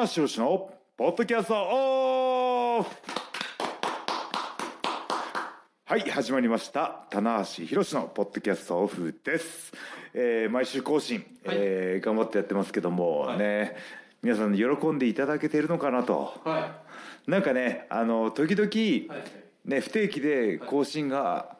[0.00, 2.88] 棚橋宏のポッドキャストオフ。
[5.84, 7.04] はい始まりました。
[7.10, 9.72] 棚橋宏のポッドキャストオフです、
[10.14, 13.38] えー毎週更新、えー頑張ってやってますけども、はい。
[13.38, 13.76] ね。
[14.22, 16.32] 皆さん喜んでいただけてるのかなと。
[16.44, 16.78] は
[17.26, 19.06] なんかねあの時々、い。
[19.06, 19.68] はい。
[19.68, 21.58] ね、不定期で更新が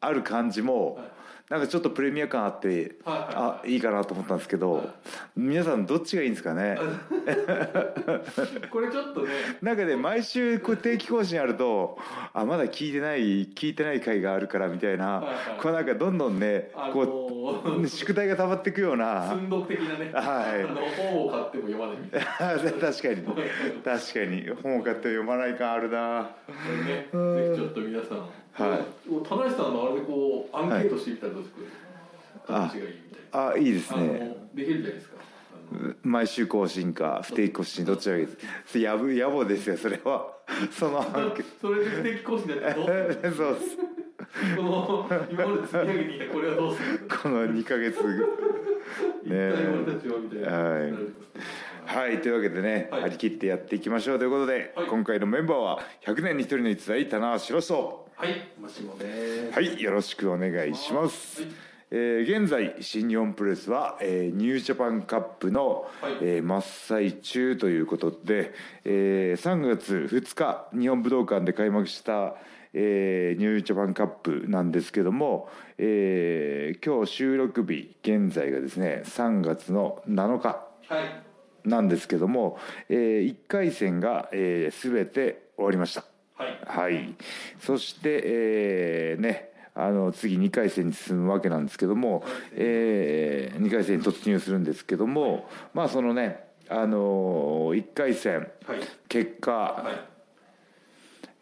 [0.00, 1.13] ある感じも、はい
[1.50, 4.88] なんかちょっとプレミア感あって、あいいかなと思ったんですけど、はい
[5.36, 6.78] 皆さんどっちがいいんですかね？
[8.70, 9.28] これちょっとね。
[9.60, 11.98] なんかね毎週こう定期更新あると
[12.32, 15.22] あまだ聞いてない聞いてない回があるからみたいな、
[15.60, 20.10] こうなんかどんどんねあのこうー宿題が溜まっていくような寸読的なね。
[20.14, 22.26] はいあの本を買っても読まないみたいな。
[22.80, 23.22] 確かに
[23.84, 28.43] 確かに本を買って読まない感あるなね、ぜひちょっと皆さん。
[28.54, 29.10] はい。
[29.10, 31.54] もう田中さんのあれでこうアンケートしてみたらどうです
[32.46, 32.60] か？
[32.60, 33.48] どっちがいいみたいな。
[33.50, 35.14] あいいですあねのできるじゃないですか。
[36.02, 38.26] 毎週更新か不定期更新どっちがいい？
[38.26, 38.32] で
[38.66, 40.28] すやぶ野暮ですよそれは。
[40.70, 42.86] そのアンケそれで不定期更新だったらそう
[43.54, 43.76] です
[44.56, 47.96] この今まで積み上げてきたこれはどうする この2ヶ月
[49.24, 50.18] 一体俺たちは
[50.88, 50.98] いな。
[51.86, 52.20] はい。
[52.20, 53.02] というわけでね、はい。
[53.02, 54.86] 張り切ってやっていきましょうということで、はい。
[54.86, 59.54] 今回のメンバーは100年に一人の逸材棚橋宏とはい、マシモです。
[59.54, 61.50] はいよろしくお願いします、はい
[61.90, 68.52] えー現在新日本プロレスは、えーニュージャパンカップの、はいえー真っ最中ということで、
[68.84, 72.36] えー3月2日日本武道館で開幕した、
[72.72, 80.48] えーニュージャパンカップなんですけども、えー今日収録日現在がですね3月の7日
[80.88, 81.68] はい。
[81.68, 86.13] なんですけども、え1回戦が、えー、全て終わりました。
[86.36, 86.58] はい。
[86.66, 87.14] はい、
[87.60, 98.78] そして、えーね、あの次2回戦に進むわけなんですけども、え2回戦に突入するんですけども、まあそのね、あの1回戦はい。
[99.08, 100.14] 結果、はい。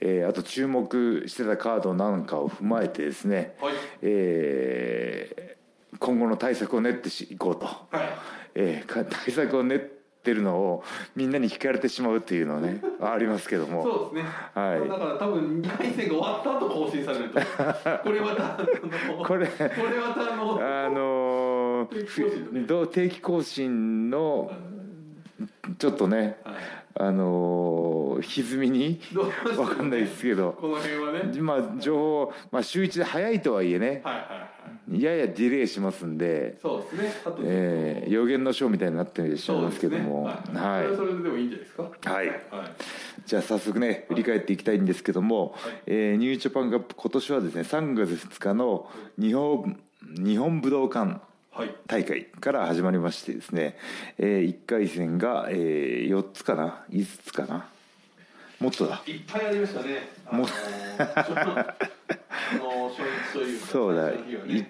[0.04, 3.74] えーあと注目してたカードなんかを踏まえてですね、はい。
[4.02, 5.52] えー
[5.98, 8.08] 今後の対策を練っていこうと、はい。
[8.54, 9.78] えーか対策を練っ
[10.22, 10.84] てるのを
[11.16, 13.82] みんなに聞かれてしまうっていうのはね ありますけども。
[13.82, 14.30] そうですね。
[14.54, 17.40] はいだから多分2回戦が終わった後更新されると。
[18.04, 18.58] これまた
[19.26, 24.50] これこれまたあのあのーどう定期更新の
[25.78, 26.54] ちょっとねはい
[26.94, 31.40] あのー歪みにどうしわかんないですけどこの辺はね。
[31.40, 34.41] まあ情報、まあ、週一で早いとはいえねはいはいはい。
[34.90, 37.12] ややディレイしますんで、そうですね。
[37.44, 40.86] えー予言の書みたいになってしまいますけども、ねはい。
[40.90, 41.82] はそれででもいいんじゃないですか？
[42.12, 42.28] はい。
[42.28, 42.36] はい。
[43.24, 45.72] じゃあ早速ね振り返っていきたいんですけども、はい。
[45.86, 49.78] えーニュージャパンカップ今年はですね3月2日の日本
[50.18, 51.20] 日本武道館
[51.52, 51.74] はい。
[51.86, 53.76] 大会から始まりましてですね、
[54.18, 57.66] え1回戦が、え4つかな？5つかな？
[58.58, 59.02] もっとだ。
[59.06, 60.08] いっぱいありましたね。
[60.26, 61.26] あのもうーあ
[62.58, 62.94] のー
[63.70, 64.08] そうだ。
[64.10, 64.68] 最初の日はね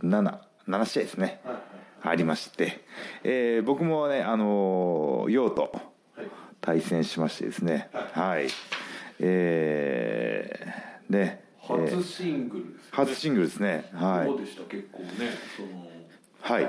[0.00, 1.40] 1234567試合ですね。
[1.44, 1.62] はいはい
[2.02, 2.80] ありまして、
[3.24, 5.70] えー僕もねあのー陽と
[6.16, 6.26] はい。
[6.62, 7.90] 対戦しましてですね。
[7.92, 8.46] はい、
[9.18, 12.88] えーねえー初シングルですよね。
[12.92, 13.90] 初シングルですね。
[13.92, 14.26] はい。
[14.28, 14.62] どうでした？
[14.64, 15.08] 結構ね
[15.56, 15.68] その
[16.40, 16.64] はい。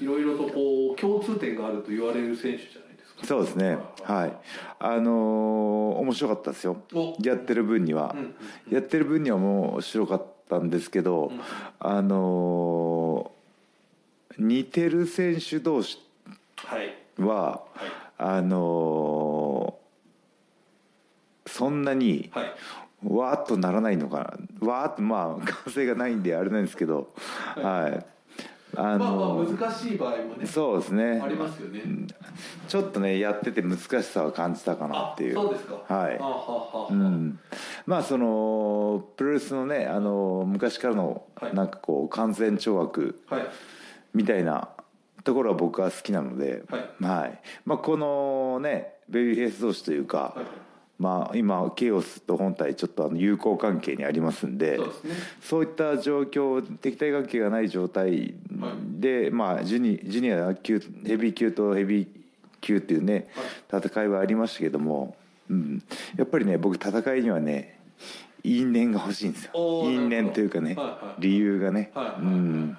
[0.00, 2.85] いろいろとこう共通点があると言われる選手じゃ
[3.24, 3.78] そうですね。
[4.02, 4.32] はい。
[4.78, 6.76] あのー面白かったですよ。
[6.94, 7.16] お。
[7.22, 8.14] やってる分には、
[8.70, 11.40] やってる分にはもう面白かったんですけど、ん。
[11.80, 13.36] あのー
[14.38, 15.98] 似てる選手同士
[16.58, 17.60] はいははい。
[18.18, 22.54] あのーそんなにはい。
[23.04, 24.68] わーっとならないのかな。
[24.68, 27.12] わーっとまあ 完成がないんであれなんですけど
[27.54, 28.06] はい
[28.76, 31.20] あまあまあのー難しい場合もねそうですね。
[31.22, 31.82] ありますよね。
[32.68, 35.34] ちょっとねやってて難しさは感じたかなあっていう。
[35.34, 35.94] そうですか。
[35.94, 36.18] はい。
[36.18, 37.38] あははうん、
[37.86, 41.54] まあそのプロレスのねあの昔からのはい。
[41.54, 43.46] なんかこう完全懲悪はい。
[44.14, 44.70] みたいな
[45.24, 46.62] ところは僕は好きなので、
[47.00, 47.40] はい。
[47.64, 50.44] まあ、このねベビーフェイス同士というか、はい
[50.98, 55.14] まあ、今ケイオスと本体ちょっとあの友好関係にありますんでそうですね。
[55.42, 58.34] そういった状況敵対関係がない状態
[58.98, 62.08] で、まあ、ジュニジュニア級ヘビー級とヘビー
[62.62, 63.28] 級っていうね
[63.70, 65.16] 戦いはありましたけども、
[65.50, 65.82] うん、
[66.16, 67.78] やっぱりね僕戦いにはね
[68.42, 69.52] 因縁が欲しいんですよ。
[69.84, 71.90] 因縁というかねはいはい理由がね。
[71.94, 72.22] はいはいはい。
[72.22, 72.78] うん。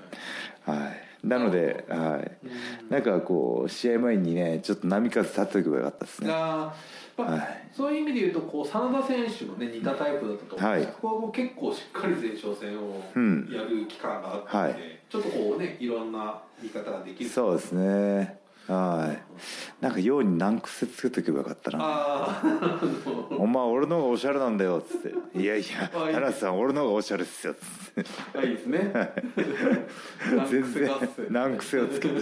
[0.66, 6.32] はいなので、はい、なんかこう試合前にねちょっと波風立っておけばよかったですね。
[6.32, 6.74] は
[7.18, 7.76] い。
[7.76, 10.94] そういう意味で言うとこう真田選手もね似たタイプだったと思うんですけど、はい。
[10.94, 13.50] ここはもう結構しっかり前哨戦をうん。
[13.52, 15.00] やる期間があったので、はい。
[15.10, 17.30] ちょっとこうねいろんな見方ができる。
[17.30, 18.40] そうですね。
[18.68, 19.84] はい。
[19.84, 22.42] なんかように難癖つけとけばよかったな。
[23.38, 25.40] お前俺の方がおしゃれなんだよっつって。
[25.40, 28.38] いやいや、あいい田中さん俺の方がおしゃれっすよっつって。
[28.38, 28.94] あいいですね
[30.50, 30.92] 全然
[31.30, 32.16] 難癖をつけて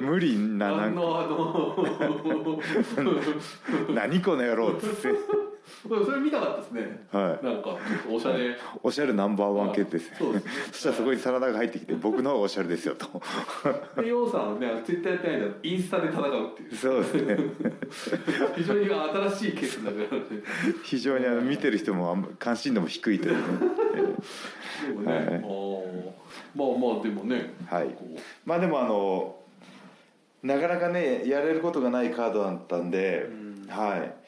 [0.00, 1.78] 無理なあなんかのあの
[3.94, 5.08] 何この野郎っつって
[5.82, 7.06] それ見たかったですね。
[7.10, 7.44] はい。
[7.44, 7.76] なんか
[8.10, 8.56] おしゃれ。
[8.82, 10.50] おしゃれナンバーワン決定ですそうですね。
[10.72, 13.06] そしたらそこに真田が入ってきて僕の方がおしゃれですよと。
[14.00, 16.74] でヨウさんはねツイッターやってないんだインスタで戦うっていう。
[16.74, 17.38] そうですね。
[18.56, 20.42] 非常に新しいケースになるので
[20.84, 23.42] 非常にあの見てる人もあんま関心度も低いというね。
[24.86, 25.44] でもね、
[26.54, 27.96] まあまあでもね、はい。
[28.44, 29.36] まあでもあの
[30.42, 33.50] なかなかねやれることがないカードだったんで、うん。
[33.68, 34.19] はい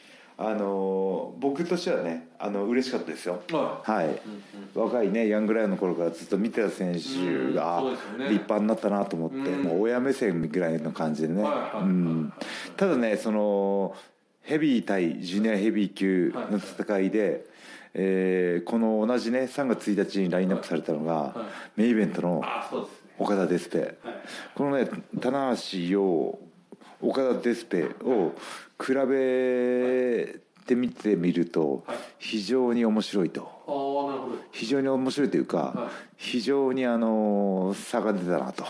[0.49, 3.41] あの僕としてはねあの嬉しかったですよ。
[3.53, 4.07] ははい。
[4.07, 4.15] い、うん
[4.77, 4.83] うん。
[4.83, 7.83] 若いねヤングライオンの頃からずっと見てた選手が、
[8.19, 9.63] 立派になったなと思って、うん。
[9.63, 12.33] もう親目線ぐらいの感じでね、はいはいはいうん、
[12.77, 13.95] ただねその
[14.43, 17.45] ヘビー対ジュニアヘビー級の戦いで、
[17.95, 21.47] えーこの同じね3月1日にラインナップされたのが、は
[21.77, 21.81] い。
[21.81, 22.43] メインイベントの
[23.19, 23.99] 岡田デスペ、はい。
[24.55, 24.89] このね
[25.21, 26.39] 棚橋陽
[27.01, 28.33] 岡田デスペを
[28.85, 31.97] 比べてみてみるとはい。
[32.19, 33.51] 非常に面白いと。
[34.53, 35.91] 非常に面白いというか、はい。
[36.17, 38.65] 非常にあの差が出たなと、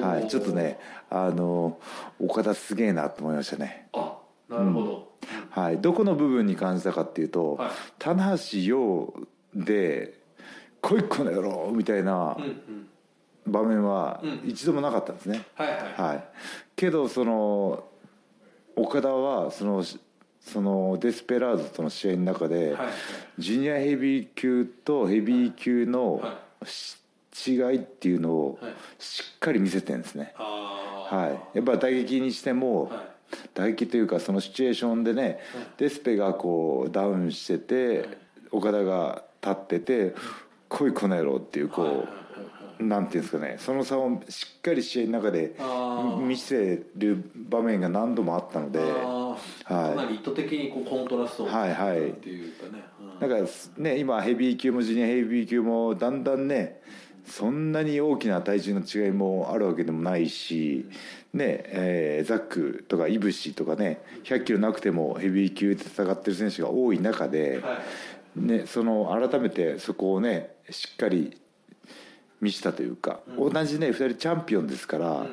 [0.00, 0.78] はい、ちょっとね
[1.10, 1.78] あの
[2.18, 4.18] 岡田すげえなと思いましたね、あ
[4.48, 5.12] なるほど、
[5.50, 7.70] はい、どこの部分に感じたかっていうと、はい。
[7.98, 9.14] 棚橋陽
[9.54, 10.14] で
[10.80, 12.88] 「来いこの野郎」みたいなうんうん。
[13.46, 14.40] 場面はうん。
[14.44, 15.78] 一度もなかったんですね、はいはい。
[15.96, 16.24] はい、
[16.76, 17.84] けどその
[18.78, 19.84] 岡田はその
[20.40, 22.88] そのデスペラーズとの試合の中で、はい。
[23.38, 26.22] ジュニアヘビー級とヘビー級の
[27.46, 28.72] 違いっていうのをはい。
[28.98, 32.98] しっかり見せてるんですね、はい、やっぱ打撃にしても、はい。
[33.54, 35.38] 打撃というかそのシチュエーションでね、
[35.76, 38.08] デスペがこうダウンしてて、
[38.50, 40.14] 岡田が立ってて
[40.68, 42.08] 「来いこの野郎」っていうこう、
[42.78, 45.56] なんていうんですかねその差をしっかり試合の中で
[46.20, 49.64] 見せる場面が何度もあったのではい。
[49.64, 52.10] かなり意図的にこうコントラストをはいはい。
[52.10, 53.28] っていうかね、うん。
[53.28, 56.80] なんかね今ヘビー級もジュニアヘビー級もだんだんね
[57.26, 60.86] そんなに大きな体重の違いもあるわけでもないし、
[61.34, 67.78] ねえーザックとかイブシとかね100キロなくてもヘビー級で戦ってる選手が多い中で、はい。
[68.40, 71.36] ね、その改めてそこをねしっかり
[72.40, 75.26] 見せたというか、同じね2人チャンピオンですから、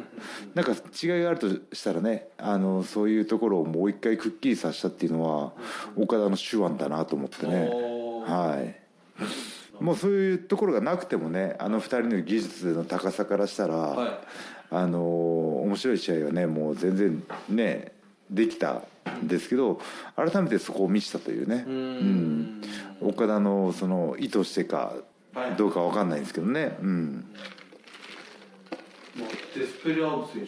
[0.56, 5.54] なんか違いがあるとしたらねあのそういうところをもう一回くっきりさせたっていうのは、
[5.96, 7.70] 岡田の手腕だなと思ってね。
[8.26, 8.76] はい。
[9.80, 14.10] もうそういうところがなくてもねあの2人の技術の高さからしたら、はい。
[14.72, 17.92] あの面白い試合はねもう全然ね
[18.32, 18.82] できた
[19.22, 19.80] んですけど
[20.16, 21.66] 改めてそこを見せたというね。
[21.68, 22.62] うーん。
[23.02, 25.15] 岡田のその意図してかはい
[25.58, 27.26] どうかわかんないんですけどね、うん、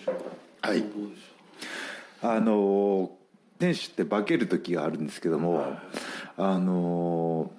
[0.05, 0.13] は
[0.61, 0.83] はい。
[2.21, 3.11] あの
[3.59, 5.63] 選手って化ける時があるんですけども、
[6.37, 7.51] あの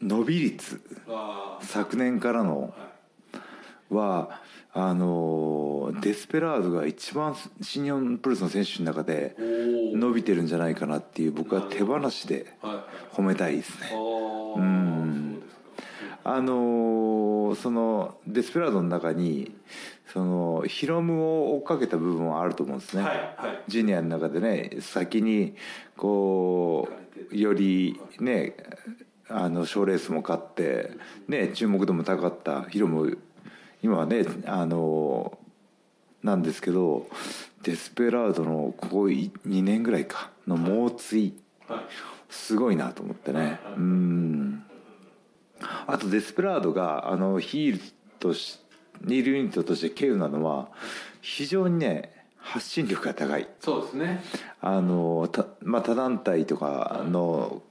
[0.00, 0.80] 伸び率
[1.60, 2.88] 昨年からのーは
[3.90, 4.40] は
[4.74, 12.54] あのデスペラーズが一番新日本プロレスの選手の中で伸びてるんじゃないかなっていう僕は手放しで
[13.12, 13.90] 褒めたいですあね。
[14.56, 15.27] うですか
[16.28, 19.56] あのそのデスペラードの中に
[20.12, 23.02] そのヒロムを追っかけた部分はあると思うんですね。
[23.02, 23.62] はいはい。
[23.66, 25.54] ジュニアの中でね先に
[25.96, 26.88] こ
[27.32, 28.56] うよりね
[29.28, 30.92] あの賞レースも勝って、
[31.28, 33.18] ね、注目度も高かったヒロム
[33.82, 35.38] 今はねあの
[36.22, 37.06] なんですけど
[37.62, 39.30] デスペラードのここ2
[39.62, 41.34] 年ぐらいかの猛追。
[41.66, 41.80] はい。
[42.30, 43.58] すごいなと思ってね。
[43.76, 44.67] うん
[45.86, 47.80] あとデスペラードがあのヒール
[48.18, 48.58] とし
[49.02, 50.68] ニールユニットとして稀有なのは
[51.20, 53.46] 非常にね発信力が高い。
[53.60, 54.22] そうですね。
[54.60, 57.62] あのた、まあ、他団体とかの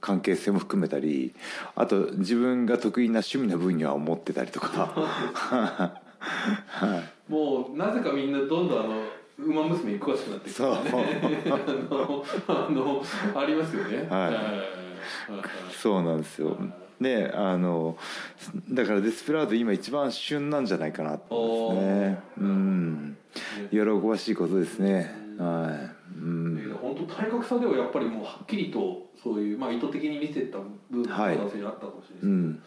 [0.00, 1.34] 関係性も含めたり
[1.74, 4.92] あと自分が得意な趣味の分野を持ってたりとか。
[6.18, 6.96] は
[7.28, 7.32] い。
[7.32, 9.02] もうなぜかみんなどんどんあの
[9.38, 10.70] 馬娘に詳しくなってきてね。
[11.46, 13.02] あのあの
[13.34, 14.06] ありますよね。
[14.10, 15.72] はい。
[15.72, 16.56] そうなんですよ
[17.00, 17.96] ねあの
[18.70, 22.22] だからデスペラード今一番旬なんじゃないかなと思いますね。
[22.38, 23.16] うん。
[23.70, 25.12] 喜ばしいことですね。
[25.38, 26.18] はい。
[26.18, 26.78] うん。
[26.80, 30.58] 本当体格差ではやっぱりもうはっきりとそういう、まあ、意図的に見せた
[30.90, 31.36] 部分がはい。
[31.36, 32.62] 男性にあったかもしれないですけど、うん。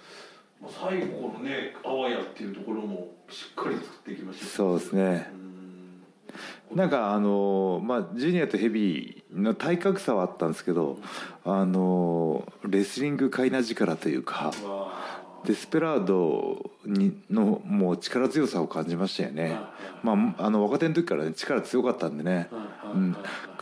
[0.62, 5.32] まあ、最後のねあわやっていうところもしっかり作っていきましたそうですね。
[6.72, 6.78] うん。
[6.78, 10.98] なんかあのまあジュニアとヘビーの体格差はあったんですけど
[11.46, 14.52] あのレスリング界な力というか
[15.46, 19.58] デスペラードにのもう力強さを感じましたよね、
[20.04, 22.50] まあ、あの若手の時から、ね、力強かったんでね、
[22.94, 23.16] うん、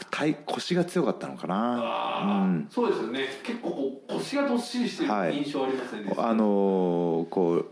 [0.09, 3.27] 体腰が強かったのかな、うん、そうですよね。
[3.43, 5.37] 結構こう腰がどっしりしてるはい。
[5.37, 7.65] 印象ありますね、あのーこう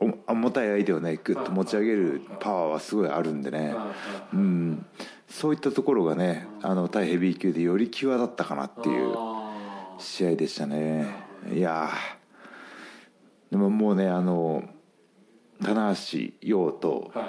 [0.00, 3.74] お重たい相手をねグッと持ち上げるパワーはすごいあるんでね、
[4.32, 4.84] うん、
[5.28, 9.14] そういったところがねあの対ヘビー級でより際立ったかなっていう
[9.98, 11.06] 試合でしたね。
[11.52, 13.50] いやー。
[13.50, 14.68] でももうねあの
[15.62, 17.24] 棚橋陽とはい。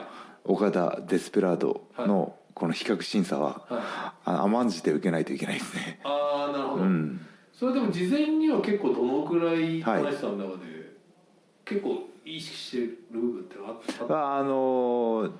[0.48, 3.82] 岡田デスペラードのこの比較審査ははい。
[4.26, 6.00] あ甘んじて受けないといけないですね。
[6.04, 7.26] ああなるほど、うん。
[7.52, 10.66] それでも事前には結構どのくらいはい田中さんの中で
[11.64, 14.38] 結構意識してる部分ってあった？
[14.40, 15.32] あのー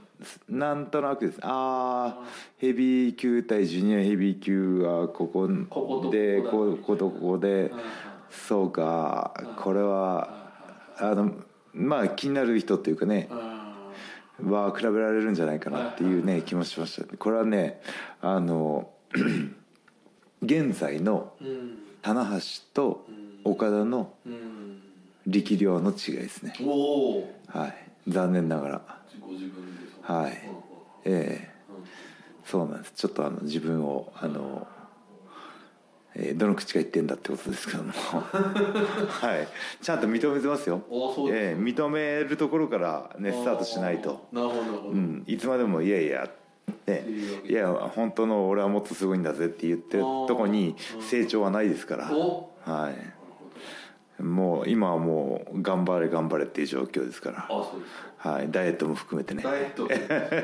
[0.48, 1.40] なんとなくです。
[1.42, 2.24] ああ
[2.58, 5.48] ヘビー級対ジュニアヘビー級はここ
[6.12, 7.72] でここだこことここで。
[8.30, 9.34] そうか。
[9.58, 10.30] これは
[10.98, 11.34] あの
[11.74, 13.28] まあ気になる人っていうかね。
[13.32, 13.64] あ
[14.42, 17.18] は比べられるんじゃないかなっていうね気もしました。
[17.18, 17.82] これはね
[18.22, 18.90] あの
[20.42, 21.34] 現在の
[22.02, 22.40] 棚橋
[22.74, 23.06] と
[23.44, 24.82] 岡田のうん
[25.28, 26.54] 力量の違いですね。
[27.48, 27.76] はい。
[28.08, 28.82] 残念ながら。
[30.02, 30.32] はい。
[31.06, 31.56] ええ。
[32.46, 32.94] そうなんです。
[32.96, 34.68] ちょっとあの自分をあの、
[36.14, 37.92] えーどの口が言ってんだってことですけども。
[37.92, 39.48] はい。
[39.82, 40.82] ちゃんと認めてますよ。
[41.30, 41.62] ええ。
[41.62, 44.28] 認めるところからねスタートしないと。
[44.32, 46.30] なるほどなるほど、うん、いつまでもいやいや、ね。
[46.72, 47.74] っていや。
[47.74, 52.54] 本当の俺はもっとすごいんだぜって言ってるとこに成長はないですから、お。
[52.66, 52.96] はい、
[54.20, 59.44] もう今はもう頑張れ頑張れっていう状況ですから、あそうですはい、ダイエットも含めてね。
[59.44, 59.84] ダイエット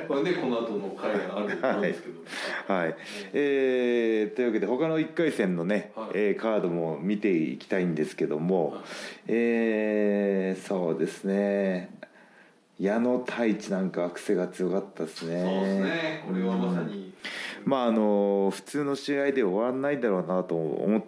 [0.07, 2.15] これねこの後の回があると思うんですけど、
[2.71, 2.95] はい。
[3.33, 6.09] えーというわけで他の1回戦のね、はい。
[6.13, 8.81] えーカードも見ていきたいんですけども、はい。
[9.29, 11.89] えーそうですね。
[12.77, 15.41] 矢野太一なんかは癖が強かったですね。
[15.43, 16.23] そうですね。
[16.27, 17.13] これはまさに、
[17.65, 21.05] まああの普通の試合で終わらないだろうなと思っは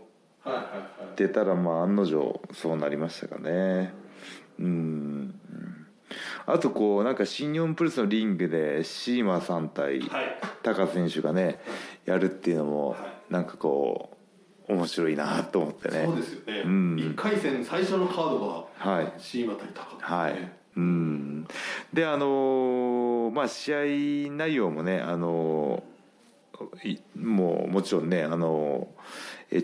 [0.52, 3.94] いはいはいてたらまあ案の定そうなりましたかね。
[4.60, 5.36] うん。
[6.46, 10.40] あとこうなんか新日本プロレスのリングでシーマさん対はい。
[10.62, 11.60] タカ選手がね
[12.06, 12.98] やるっていうのもは
[13.30, 14.18] なんかこ
[14.68, 16.04] う面白いなと思ってね。
[16.06, 16.96] そうですよね、うん。
[16.96, 19.14] 1回戦最初のカードがはい。
[19.18, 19.96] シーマ対タカ。
[19.98, 20.18] ですね。
[20.18, 21.48] はいうん。
[21.94, 23.74] であのーまあ試
[24.30, 29.04] 合内容もねあのーいもうもちろんねあのー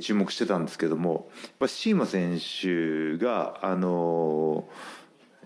[0.01, 1.29] 注目してたんですけども
[1.65, 4.73] シーマ選手があのー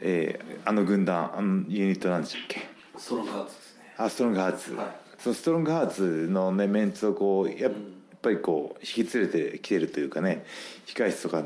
[0.02, 2.68] えーあの軍団あのユニットなんでしたっけ？
[2.98, 3.94] ストロングハーツですね。
[3.98, 4.88] あストロングハーツ、はい。
[5.18, 10.46] そのストロングハーツのねメンツをこうやっうんぱりこう引き連れてきてるというかね
[10.86, 11.44] 控室とか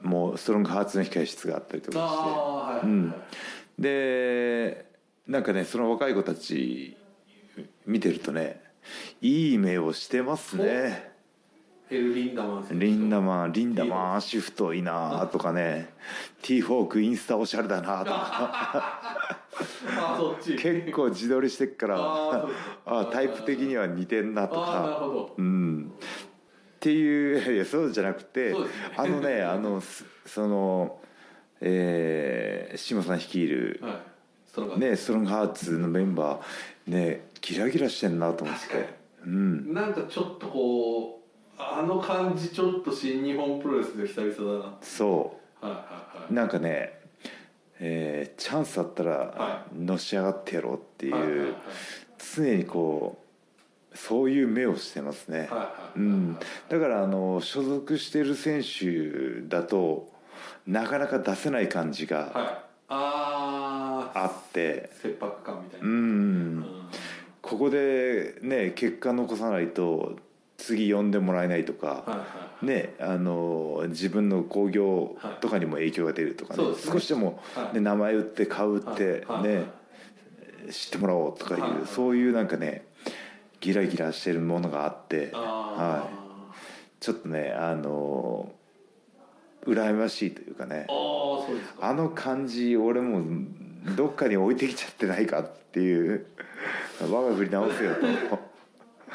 [0.00, 2.00] もうストロングハーツの控室があったりとかして。
[2.00, 3.14] はい、うん。
[3.78, 4.86] で
[5.26, 6.96] なんかねその若い子たち
[7.86, 8.62] 見てるとね
[9.20, 11.09] いい目をしてますね
[11.90, 15.92] リンダマンリンダマンリンダマン足太いなとかね。
[16.40, 19.38] ティーフォークインスタおしゃれだなとか。
[20.56, 22.48] 結構自撮りしてっからあ
[22.86, 25.04] あタイプ的には似てんなとか。
[25.36, 25.92] うん。
[25.98, 28.56] っていういやそうじゃなくてね
[28.96, 31.00] あのね あのすその
[31.60, 33.92] えー、島さん率いるはい。
[34.46, 34.90] ストロングハーツ。
[34.90, 39.00] ねストロングハーツのメンバーねギラギラしてんなと思って。
[39.26, 39.74] うん。
[39.74, 41.19] なんかちょっとこう
[41.78, 44.74] あの感じちょっと新日本プロレスで久々だな。
[44.80, 46.98] そはいはいはうなんかね
[47.78, 51.48] えーチャンスあったらはのし上がってやろうっていいはいはいはい。
[51.48, 51.54] う
[52.34, 53.18] 常にこ
[53.92, 56.38] うそういう目をしてますね、はいはいうん、
[56.68, 60.08] だからあの所属してる選手だと
[60.66, 62.70] なかなか出せない感じがはい。
[62.92, 65.86] あああって、切迫感みたいな。
[65.86, 66.66] ううんん、
[67.40, 70.16] ここでね結果残さないと
[70.60, 72.26] 次呼んでもらえないとか、
[72.62, 77.74] ね、あの自分の興行とかにも影響が出るとかね,、少しでも、はい。
[77.74, 79.64] ね、名前売って買うって、ね
[80.70, 81.72] 知ってもらおうとかいう、はい。
[81.86, 82.84] そういうなんかね
[83.60, 88.52] ギラギラしてるものがあって、あはい、ちょっとねあの
[89.66, 90.86] 羨ましいというかね。
[91.80, 93.22] あの感じ俺も
[93.96, 96.26] どっかに置いてきちゃってないかっていう
[97.10, 98.49] 我が振り直せよと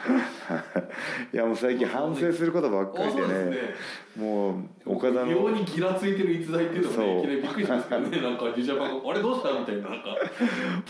[1.34, 3.58] いやもう最近反省することばっかりでねね
[4.16, 4.52] も
[4.86, 8.22] う岡田妙のにギラついてる逸材っていうのもねいきなりびっくりしますけどね。
[8.22, 9.90] なんかジャパンがあれどうしたみたいな。
[9.90, 10.18] なんか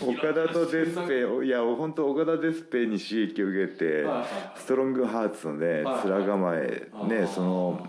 [0.02, 7.86] 岡田とデスペいや本当岡田デスペに刺激を受けてはいはいストロングハーツのねはい面構えねその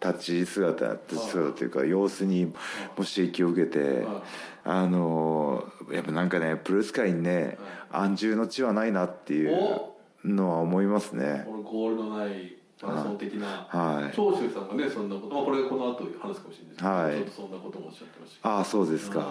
[0.00, 2.52] 立ち姿立ち姿というか様子にも
[2.96, 4.04] 刺激を受けてはい。
[4.66, 7.58] あのやっぱなんかねプロレス界にね
[7.92, 9.54] 安住の地はないなっていう。
[9.54, 9.93] お
[10.24, 11.44] のは思いますね。
[11.46, 14.16] ゴールのないはい。
[14.16, 17.14] 長州さんがねそんなことまあこれこの後話すかもしれないですけど、はい。
[17.14, 19.20] ちょっとそんなこともおっしゃってましたああそうですか。
[19.20, 19.24] うん。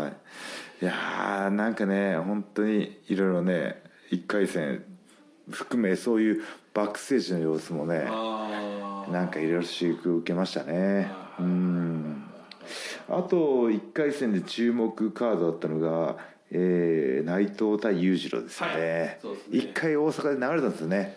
[0.00, 0.84] はい。
[0.84, 4.84] いやーなんかね本当にいろいろね1回戦
[5.50, 6.42] 含めそういう
[6.74, 8.04] バックステージの様子もね
[9.10, 11.10] なんかいろいろ刺激を受けましたね。
[11.36, 12.24] はいうん。
[13.08, 16.16] あと1回戦で注目カードだったのが、
[16.52, 18.76] えー内藤対裕次郎ですよはい。
[18.80, 19.18] ね。
[19.72, 21.16] 回大阪で流れたんですよね。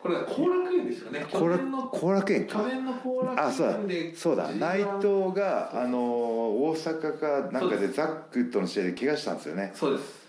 [0.00, 1.24] これ後楽園でしたね。
[1.32, 2.58] 後楽去年の後楽園か。
[2.58, 3.78] 去年の後楽あそうだ。
[4.14, 4.50] そうだ。
[4.50, 9.72] G1 内藤があの大阪かなんかでザックとの試合で怪我したんですよね。
[9.74, 10.24] そうです。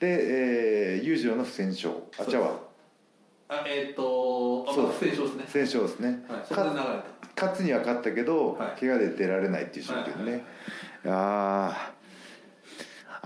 [0.00, 1.90] で、えー、裕次郎の不戦勝。
[2.18, 4.84] あそうじゃああえっ、とあそう。
[4.84, 5.44] まあ不戦勝ですね。
[5.46, 6.40] 不戦勝ですね、はい。
[6.48, 7.04] そこで流れか
[7.36, 8.80] 勝つには勝ったけど、はい。
[8.80, 10.44] 怪我で出られないっていう状況ではいはいね、
[11.04, 11.97] ああ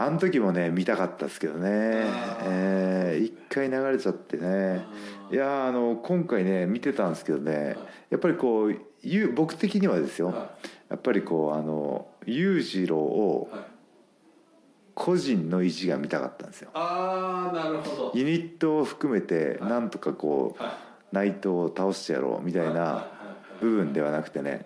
[0.04, 1.68] あの時もね見たかったですけどね。
[1.70, 4.84] えー一回流れちゃってね。
[5.30, 7.76] いやーあの今回ね見てたんですけどね
[8.08, 8.74] やっぱりこう
[9.34, 10.34] 僕的にはですよ、
[10.88, 13.50] やっぱりこうあの裕次郎を
[14.94, 16.70] 個人の意地が見たかったんですよ。
[16.72, 18.12] ああなるほど。
[18.14, 19.70] ユニットを含めてはい。
[19.70, 20.72] なんとかこうはい。
[21.12, 23.06] 内藤を倒してやろうみたいな
[23.60, 24.64] 部分ではなくてね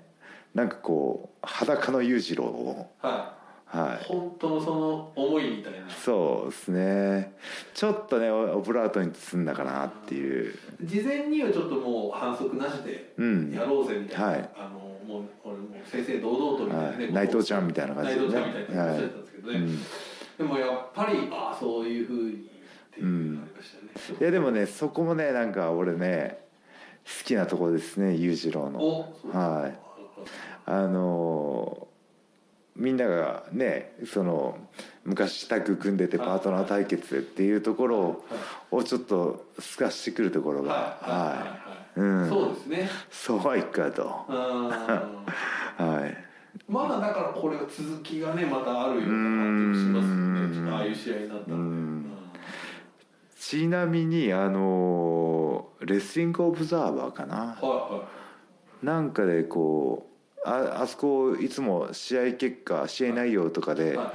[0.55, 3.36] なんかこう裸の裕次郎をは
[3.67, 4.05] はい。
[4.05, 5.91] い本当のその思いみたいな。
[5.91, 7.35] そうですね。
[7.75, 10.55] ちょっとねオブラートに包んだかなっていう。
[10.83, 13.53] 事前にはちょっともう反則なしでうん。
[13.53, 14.51] やろうぜみたいな、はい。
[14.57, 17.13] あのもう俺もう正々堂々とみたいなね、はい。
[17.13, 18.27] 内藤ちゃんみたいな感じでね。
[18.27, 19.79] 内藤ちゃんみたいな感じだったんですけどね、うん。
[20.39, 22.37] でもやっぱりああそういうふうにっ
[22.95, 26.39] ていうのがありましたね、いやでもねそこもねなんか俺ね
[27.05, 29.13] 好きなところですね裕次郎の。
[29.33, 29.79] はい。
[30.67, 31.86] あの
[32.77, 34.59] みんながねその
[35.05, 38.23] 昔タッグ組んでてパートナー対決でっていうところ
[38.71, 41.67] をちょっと透かしてくるところがはい。
[42.29, 42.91] そうですね。
[43.11, 44.27] そうはいくかと。
[44.29, 44.69] うん。
[44.69, 46.17] はい。
[46.69, 50.71] まだだからこれが続きがねまたあるような感じがしますよね。
[50.71, 51.47] ああいう試合になった
[53.39, 57.37] ちなみにあのレスリングオブザーバーかな。
[57.37, 58.09] はいは
[58.83, 60.16] なんかでこう
[60.47, 64.15] ああそこいつも試合結果試合内容とかいでは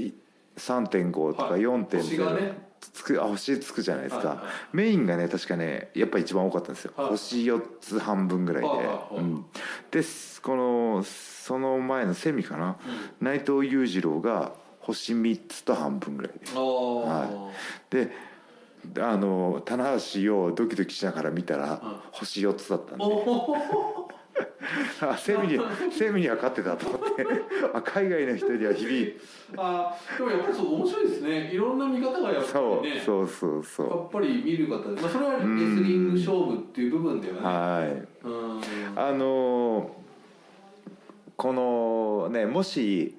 [0.00, 0.12] い。
[0.56, 1.60] 3.5とかはい。
[1.60, 2.74] 4.0、星がね。
[2.92, 7.08] つくあ星つくじゃないですか、はいはいメインがね確かねやっぱ一番多かったんですよ、はい。
[7.08, 9.16] 星4つ半分ぐらいで、はいはいはい。
[9.18, 9.44] うん、
[9.90, 10.02] で
[10.42, 12.76] このその前のセミかな、
[13.20, 17.50] 内藤裕次郎が星3つと半分ぐらいでああ、
[17.90, 18.10] で
[19.00, 23.04] あの棚橋をドキドキしながら見たら、星4つだったんで
[25.00, 25.58] あセミに
[25.92, 27.26] セミには勝ってたと思って。
[27.72, 29.14] あ海外の人には響い
[29.56, 31.50] あーでもやっぱりそう面白いですね。
[31.52, 33.64] いろんな見方がやっぱそうりねそうそう。
[33.64, 35.56] そやっぱり見る方で、まあ、それはレスリ
[35.98, 37.42] ング勝負っていう部分ではうね。
[37.42, 38.06] はい。
[38.24, 38.60] うん。
[38.96, 39.90] あの
[41.36, 43.16] このねもし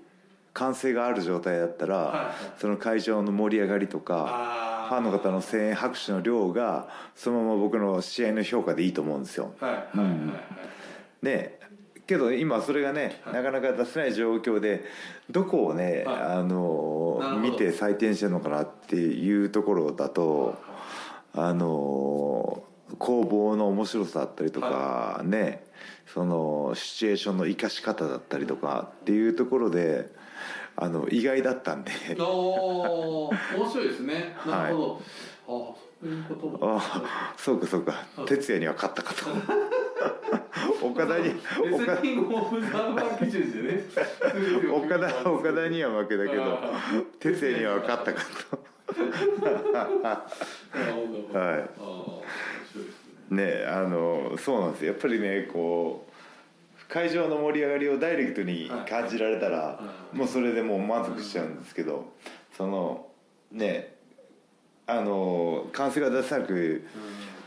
[0.53, 2.35] 歓声がある状態だったら、はいはい。
[2.57, 9.53] その会場の盛り上がりとかあファンの方の声援拍手の量がそのまま僕の試合の評価でいいと思うんですよ。
[9.59, 10.15] はいはいはいはい
[11.25, 11.59] ね
[12.07, 13.33] けど今それがね、はい。
[13.33, 14.85] なかなか出せない状況で
[15.29, 16.21] どこをね、はい。
[16.37, 20.55] あの見て採点してるのかなっていうところだと
[21.33, 22.63] あの
[22.99, 25.65] 攻防の面白さだったりとか、ね
[26.05, 30.11] そのシチュエーションの生かし方だったりとかっていうところで
[30.77, 31.91] あの意外だったんで。
[32.19, 34.35] おー面白いですね。
[34.45, 35.01] なるほど、
[35.47, 36.59] ああそういうことも。
[36.61, 38.05] あそうかそうか。
[38.27, 39.25] 哲也には勝ったかと
[40.81, 41.31] 岡田に
[44.71, 45.31] 岡田。
[45.31, 46.81] 岡田には負けたけどあ
[47.19, 48.21] 哲也には勝ったか
[49.73, 51.39] なるほど。
[51.39, 51.57] は
[53.29, 53.33] い。
[53.33, 53.65] ね。
[53.67, 54.91] あのそうなんですよ。
[54.91, 56.11] やっぱりねこう
[56.87, 59.81] 会場の盛り上がりをダイレクトに感じられたら、は
[60.13, 62.13] もうそれでもう満足しちゃうんですけど、
[62.55, 63.07] その
[63.51, 63.95] ね
[64.87, 66.85] あの歓声が出せなく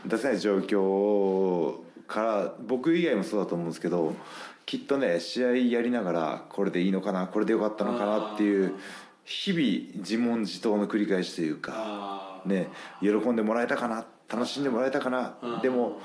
[0.05, 4.13] 出せない状況から僕以外もそうだと思うんですけど
[4.65, 8.73] きっとね試合やりながらこれでいいのかなこれでよかったのかなっていう
[9.23, 12.67] 日々自問自答の繰り返しというか、ね、
[12.99, 15.61] 喜んでもらえたかな楽しんでもらえたかなうん。
[15.61, 15.99] でも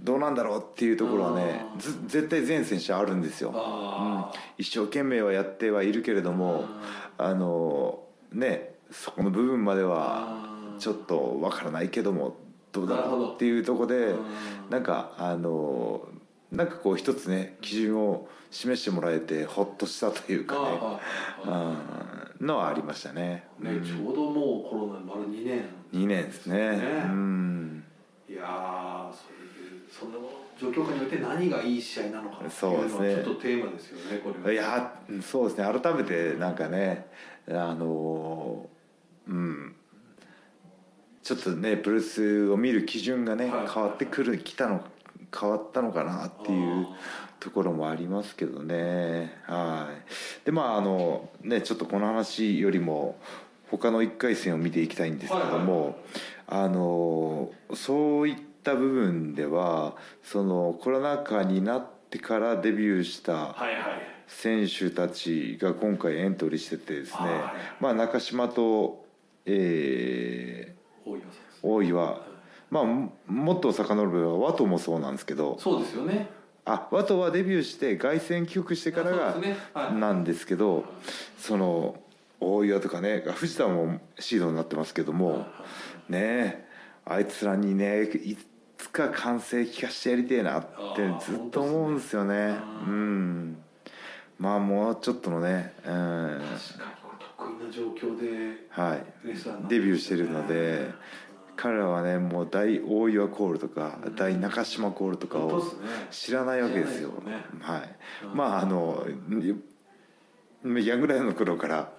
[0.00, 1.64] どうなんだろうっていうところはね
[2.06, 3.50] 絶対全選手あるんですよ。
[3.50, 3.56] うん。
[3.56, 6.66] あ一生懸命はやってはいるけれども
[7.18, 8.00] あの
[8.32, 10.44] ねそこの部分までは
[10.78, 12.36] ちょっとわからないけども
[12.72, 12.84] ど。
[12.84, 14.16] うだろうっていうところでうん。
[14.70, 16.08] なんかあの
[16.50, 20.60] なんかこう一つね基準を示してもらえてほっとしたというかね
[22.40, 23.46] うんのはありましたね。
[23.62, 25.64] ーねちょうどもうコロナ丸2年。
[25.92, 26.70] 2年ですね。
[26.76, 26.76] ね。
[27.06, 27.84] うん。
[28.28, 30.12] いやーそういうその
[30.58, 34.52] 状況下によって何がいい試合なのかっていうのはちょっとテーマですよねこれは。
[34.52, 35.80] いやそうですね。
[35.80, 37.06] 改めてなんかね
[37.48, 38.68] あの
[39.28, 39.76] うん
[41.36, 43.68] ちょっとねプロレスを見る基準がね、はい。
[43.68, 44.82] 変わってくるきたの
[45.34, 46.86] 変わったのかなっていう
[47.40, 49.40] ところもありますけどね。
[49.46, 49.88] は
[50.42, 50.44] い。
[50.44, 53.18] でまああのねちょっとこの話よりも
[53.70, 55.98] 他の1回戦を見ていきたいんですけども、
[56.46, 63.56] あのそういった部分ではそのコロナ禍になってからデビューした
[64.26, 67.40] 選手たちが今回エントリーしててですね、はい
[67.80, 69.06] まあ、中島と、
[69.46, 70.71] え
[71.04, 72.20] 大岩さんですー大岩、
[72.70, 75.58] まあ、ももっと遡ればワトもそうなんですけど。
[75.58, 76.28] そうですよね。
[76.64, 80.84] あワトはデビューして凱旋帰国してからがなんですけど
[81.36, 81.96] その
[82.38, 85.44] 大岩とかね藤田もシードになってますけども
[86.08, 86.68] ね
[87.04, 88.36] あいつらにねい
[88.78, 92.56] つか完成聞かしてやりてえなってずっと思うんですよね。
[92.86, 93.56] うん。
[94.38, 96.40] まあもうちょっとのねうん。
[96.40, 97.01] 確かに
[97.66, 99.04] な状況ではい。
[99.68, 100.90] デビューしてるので
[101.56, 105.62] 彼らはねもう大大岩コールとか大中島コールとかを
[106.10, 107.10] 知らないわけですよ。
[107.10, 107.96] 知らないですはい。
[108.34, 109.06] まああの
[110.64, 111.92] ヤングライオンの頃から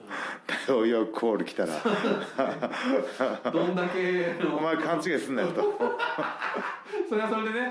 [0.68, 1.74] 大岩コール来たら
[3.52, 5.64] どんだけお前勘違いすんなよと。
[7.10, 7.70] それはそれでね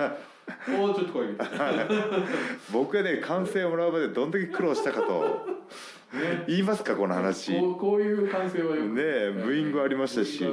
[0.68, 1.86] もうちょっと来いみたいな。
[2.72, 5.46] 僕がね歓声をもらうまでどんだけ苦労したかと
[6.46, 7.58] 言いますかこの話。
[7.58, 8.88] こうこういう感性はよく。
[8.88, 10.44] ねえブーイングありましたし。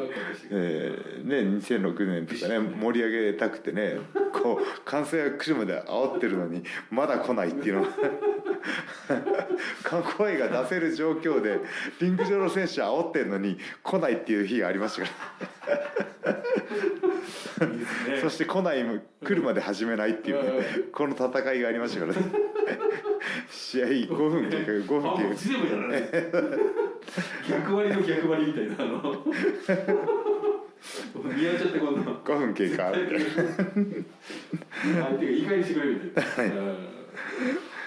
[0.50, 3.98] えーね、2006年とかね盛り上げたくてね
[4.32, 7.88] こう歓声が来るまで煽ってるのにまだ来ないっていうの
[10.18, 11.60] 声が出せる状況で
[12.00, 15.59] リング上の選手煽ってるのに来ないっていう日がありましたから、
[17.66, 18.22] いいですね。
[18.22, 22.20] そして来ない来るまで始めないっていう、ね、この戦いがありましたからね。
[23.52, 26.02] 試合5分経過5分経過全部やらない
[27.50, 29.26] 逆割りの逆割りみたいなあの。
[31.26, 32.92] 見合っちゃってこんな5分経過。
[32.92, 33.20] 相手が
[35.20, 36.78] 言い換えにしてくれるみたいな、うん。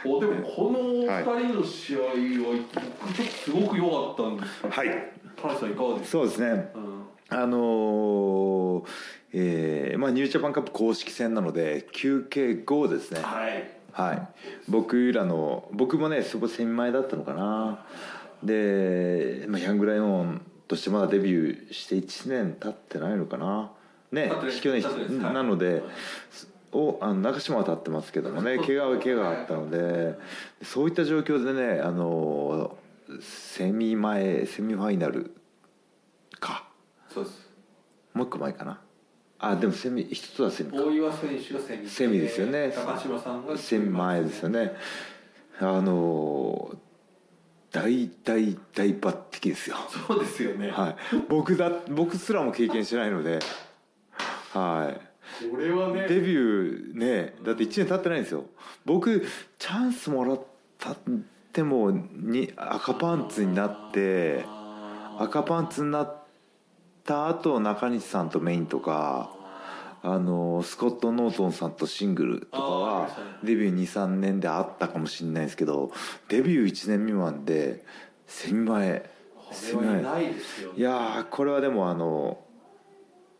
[0.05, 1.07] おでもこの二
[1.47, 2.05] 人の試合は
[3.01, 4.88] 僕ちょっとすごく良かったんですけどはい。
[5.37, 6.73] 田中さんいかがですか、そうですね。
[6.75, 8.85] うんあのー
[9.35, 13.21] えーまあ、ニュージャパンカップ公式戦なので休憩後ですね。
[13.23, 13.71] はい。
[13.92, 14.29] はい。
[14.68, 17.85] 僕らの僕もねそこ先前だったのかな。
[18.42, 23.73] で、まあ、ヤングライオンとしてまだデビューして1年経ってないのかな。
[24.11, 25.35] ね去年はい。
[25.35, 25.83] なので、
[26.73, 30.18] おあの中島は立ってますけどもね怪我は怪我があったので
[30.62, 32.79] そういった状況でねあの
[33.21, 35.31] セミ前セミファイナルか
[37.12, 37.51] そうです。
[38.14, 38.81] もう一個前かな。
[39.38, 40.77] あでもセミ一つはセミか。
[40.77, 42.72] 大岩選手がセミセミですよね。
[42.75, 44.72] 高島さんがセミ前ですよね。
[45.59, 46.75] あの
[47.72, 49.77] 大大大抜擢ですよ。
[50.07, 50.96] そうですよね、はい。
[51.29, 53.40] 僕だ僕すらも経験してないので。
[54.53, 55.48] はい。
[55.51, 56.07] これはね。
[56.09, 58.44] デビューねだって1年経ってないんですよ。
[58.85, 59.27] 僕
[59.59, 60.40] チャンスもらっ
[60.79, 60.96] たっ
[61.53, 64.44] てもに赤パンツになって
[65.18, 66.22] 赤パンツになっ
[67.05, 69.31] た後中西さんとメインとか
[70.03, 73.09] あのスコット・ノートンさんとシングルとかは
[73.45, 75.93] デビュー23年であったかもしれないですけど
[76.29, 77.85] デビュー1年未満で
[78.27, 79.11] セミ前
[79.75, 80.33] 前
[80.77, 82.38] いやーこれはでもあの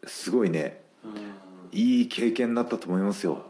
[0.07, 0.83] すごいね。
[1.05, 1.79] うん。
[1.79, 3.44] いい経験だったと思いますよ。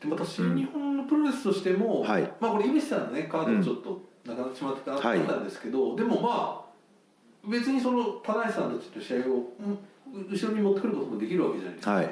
[0.00, 2.22] でまた新日本のプロレスとしても、はい。
[2.40, 6.65] まあこれ井口さんのねカードちょっとなくなってしまってたんですけど、でもまあ
[7.46, 9.78] 別にその田中さんたちと試合をうん
[10.30, 12.10] 後ろに持ってくることもできるわけじゃないですか、はい。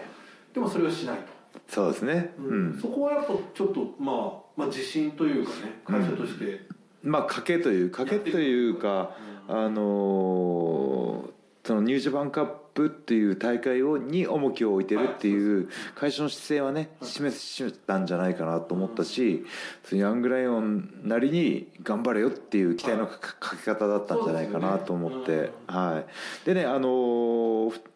[0.52, 1.24] でもそれをしないと、
[1.68, 2.34] そうですね。
[2.38, 2.76] ううん。
[2.76, 6.60] んそこはやっぱちょっとまあ、まあ自信というかね会社として、
[7.02, 9.16] まあ賭けという賭けというか
[9.48, 11.34] あのー
[11.66, 19.44] そのニュージャパンカップっていう大会をに重きを置いてるっていう会社の姿勢はね示したんじゃないかなと思ったし
[19.92, 26.04] ヤングライオンなりに頑張れよっていう期待のかけ方だったんじゃないかなと思って、は
[26.44, 26.88] い、でねあの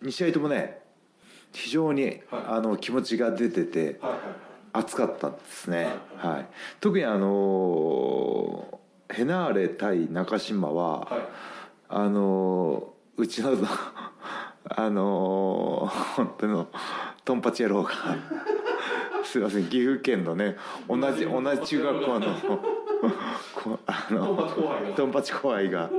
[0.03, 0.81] 2試合ともね
[1.53, 4.01] 非常にあの気持ちが出てて
[4.73, 6.47] 熱かったんですね、はい、
[6.81, 11.21] 特にあのヘナーレ対中島は、はい。
[11.89, 13.57] あのうちの
[14.65, 16.69] あの本当の
[17.25, 17.91] トンパチ野郎が
[19.25, 20.57] すいません岐阜県のね
[20.89, 22.27] 同じ同じ中学校の
[23.55, 25.91] こあトンのパチ後輩がトンパチ後輩が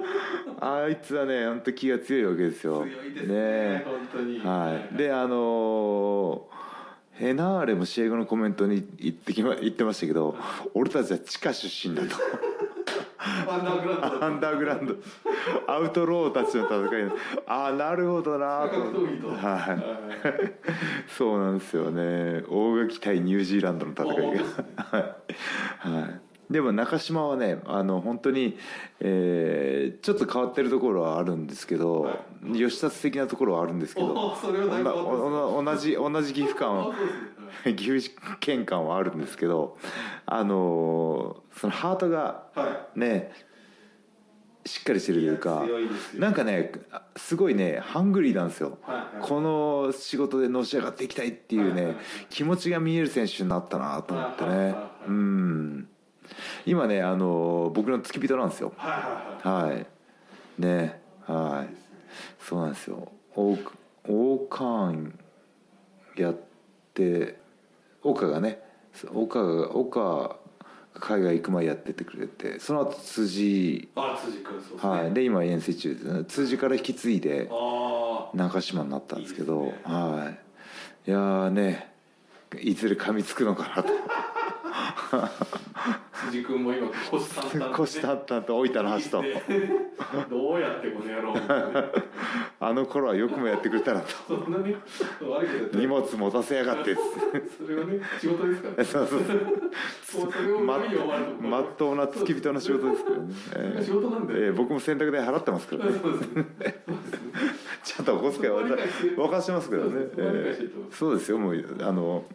[0.59, 2.83] あいつはね本当気が強いわけですよ。
[2.83, 4.39] 強いですね本当に。
[4.39, 6.47] はい、であの
[7.13, 10.35] ヘナーレも試合後のコメントに言ってきま言ってましたけど
[10.73, 12.15] 俺たちは地下出身だと。
[13.49, 14.95] アンダーグラウンドだアンダーグラウンド
[15.67, 17.11] アウトローたちの戦い。
[17.47, 18.67] ああなるほどな。
[18.69, 19.29] と。
[19.29, 20.09] はい。
[21.17, 22.43] そうなんですよね。
[22.49, 24.43] 大垣対ニュージーランドの戦いが。
[24.75, 25.03] はい、
[25.79, 26.21] はい、
[26.51, 28.57] でも中島はねあの本当に、
[28.99, 32.17] えーちょっと変わってるところはあるんですけど、は
[32.53, 36.93] 吉達的なところはあるんですけど同じ同じ岐阜感
[37.75, 39.77] 岐阜県感はあるんですけど
[40.25, 42.99] あのそのハートがはい。
[42.99, 43.31] ね
[44.65, 45.65] しっかりしてるというか
[46.17, 46.71] なんかね
[47.15, 51.95] すごいねハングリーなんですよ、はいはいこの仕事でのし上がっていきたいっていうね、はいはい
[52.29, 55.07] 気持ちが見える選手になったなと思ってね、はいはいはいはい。
[55.07, 55.87] うん。
[56.65, 58.73] 今ねあの僕の付き人なんですよ。
[58.77, 58.87] は
[59.43, 59.71] いはいはい。
[59.71, 59.87] はい。
[60.59, 61.73] ねはい。
[62.39, 63.11] そうなんですよ。
[63.35, 63.71] オー
[64.07, 65.19] オーカーン
[66.15, 66.37] やっ
[66.93, 67.37] て
[68.01, 68.59] 岡がね
[69.13, 70.35] 岡が岡が
[70.99, 73.89] 海外行く前やっててくれてその後辻。
[73.95, 74.91] あ辻君そうですね。
[74.91, 76.25] はい、で今遠征中ですね。
[76.25, 79.79] 辻から引き継いであ中島になったんですけどね。
[79.83, 80.33] は
[81.05, 81.09] い。
[81.09, 81.91] いやーね
[82.61, 83.89] いずれ噛みつくのかなと
[86.29, 87.73] あ辻君も今虎視眈々とね。
[87.75, 88.99] 虎視眈々と置いたの。
[89.01, 89.23] 橋と
[90.29, 91.33] どうやってこの野郎
[92.61, 94.07] あの頃はよくもやってくれたなと。
[94.27, 94.75] そんなに
[95.21, 105.91] 悪い荷物持たせやがってそれはね仕事ですからて そうそうそれをまっとうな付き人の仕事ですからね、それが仕事なんでえー僕も洗濯代払ってますからね。
[106.01, 106.31] そうです。
[106.33, 106.45] ね
[107.83, 109.51] ちゃんとお小遣い渡渡して。
[109.51, 109.89] ますからね。
[110.17, 111.37] えーそうですよ。
[111.37, 112.25] もうあの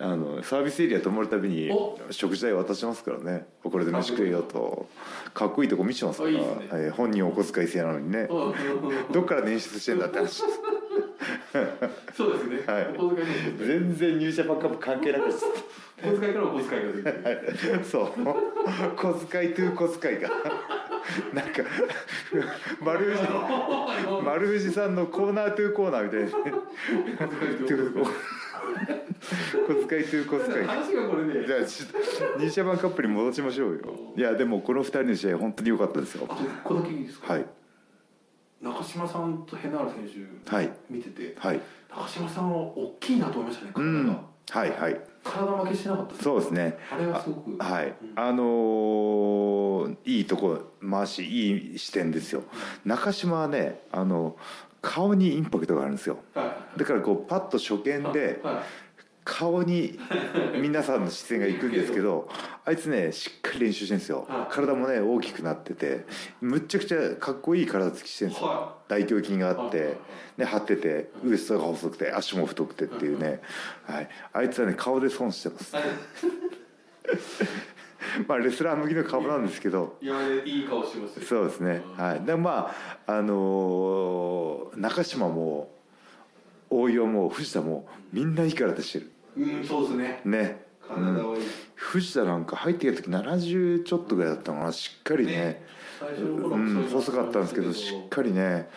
[0.00, 1.98] あのサービスエリア泊まるたびにお。
[2.10, 3.46] 食事代渡してますからね。
[3.62, 4.88] これで飯食えよと。
[5.32, 6.32] かっこいいとこ見せてますから。
[6.32, 6.38] ね。
[6.72, 8.28] えー本人お小遣い制なのにね。
[9.12, 10.42] どっから捻出してんだって話。
[12.14, 12.88] そうですね、はい。
[12.98, 17.84] お小遣いの全然入社バックアップ関係なくお小遣いからお小遣いが出てくる。
[17.84, 18.10] そう。
[18.96, 20.30] 小遣いトゥ小遣いが。
[21.32, 21.62] なんか
[22.80, 23.22] 丸藤
[24.24, 26.28] 丸藤さんのコーナートゥコーナーみたいな
[29.66, 30.66] 小遣いトゥ小遣い。
[30.66, 31.46] 話がこれね。
[31.46, 33.82] じゃあちょっとニシャバンカップに戻しましょうよ。
[34.16, 36.26] いやでもこの二人の試合本当に良かったですよ。
[36.26, 37.46] ですか、はい。
[38.60, 40.08] 中島さんとヘナール選
[40.44, 40.70] 手はい。
[40.88, 41.60] 見てて、はい。
[41.90, 44.16] 中島さんは大きいなと思いましたねうん。
[44.50, 45.00] はいはい。
[45.24, 46.78] 体負けしてなかったそうですね。
[46.90, 47.56] あれはすごく。
[47.58, 48.12] はい、うん。
[48.14, 52.42] あのーいいとこ回しいい視点ですよ。
[52.84, 54.36] 中島はねあの
[54.82, 56.18] 顔にインパクトがあるんですよ。
[56.34, 58.54] はいだからこうパッと初見ではい。
[59.26, 59.98] 顔に
[60.60, 62.28] 皆さんの視線がいくんですけど
[62.64, 64.24] あいつねしっかり練習してるんですよ。
[64.28, 64.54] はい。
[64.54, 66.06] 体もね大きくなってて
[66.40, 68.48] むっちゃくちゃかっこいい体つきしてるんですよ。
[68.48, 69.96] は大胸筋があって、
[70.36, 73.40] ね、張っててウエストが細くて足も太くてっていうね、
[73.84, 75.76] はい、あいつはね顔で損してます。
[75.76, 75.80] い。
[78.28, 79.96] まあレスラー向きの顔なんですけど。
[80.00, 81.26] いい顔してましたよ。
[81.26, 81.82] そうですね。
[81.96, 82.20] はい。
[82.20, 82.72] でま
[83.08, 85.75] ああのー中島も
[86.70, 89.10] 大岩も藤田もみんないい体してる。
[89.36, 90.20] うんそうですね。
[90.24, 90.66] ね。
[90.88, 91.42] 体はいい、
[91.74, 95.32] 藤田なんか入ってきた時70ちょっとぐらいだったのかなしっかりね。
[95.32, 95.62] ね。
[96.18, 98.68] うん、細かったんですけどしっかりね、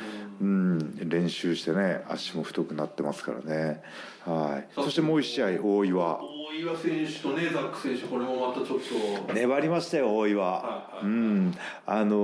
[0.42, 3.84] ううん、練習してね足も太くなってますからね。
[4.26, 4.68] はい。
[4.74, 6.20] そしてもう一試合大岩。
[6.22, 8.80] 大岩選手とねザック選手これもまたちょっ
[9.28, 9.34] と。
[9.34, 10.46] 粘りましたよ大岩。
[10.46, 10.60] は
[10.94, 11.06] いはい。
[11.06, 11.54] うん。
[11.86, 12.16] あの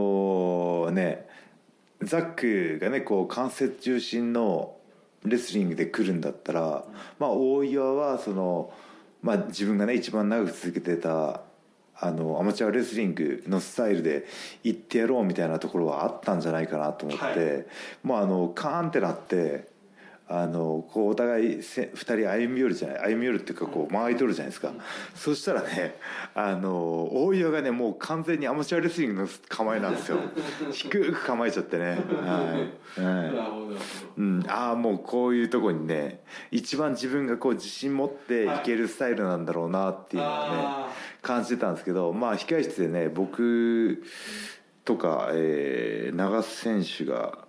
[0.88, 1.28] ーね
[2.02, 4.75] ザックがねこう関節中心の
[5.26, 6.86] レスリングで来るんだったら、
[7.20, 8.72] まあ大岩はその、
[9.22, 11.42] まあ、自分がね一番長く続けてた
[11.98, 14.26] あのアマチュアレスリングのスタイルで
[14.64, 17.66] 行ってやろうみたいなところはあったんじゃないかなと思って、はい。
[18.04, 19.70] もうあのカーンってなって
[20.28, 24.74] あのこうお互いせ2人歩み寄るじゃない歩み寄るっていうかこう間合い取るじゃないですか、
[25.14, 25.96] そしたらね
[26.34, 30.18] あの大岩がねもう完全にアマチュアレスリングの構えなんですよ。
[30.74, 31.86] 低く構えちゃってね。
[31.86, 33.34] はい、はい。
[34.18, 38.66] うん、ああもうこういうとこにね一番自分がこう自信持ってい。
[38.66, 44.04] けるスタイルなんだろうなっていうのはね感じてたんですけどまあ控室でね僕
[44.84, 47.45] とか、えー、長瀬選手が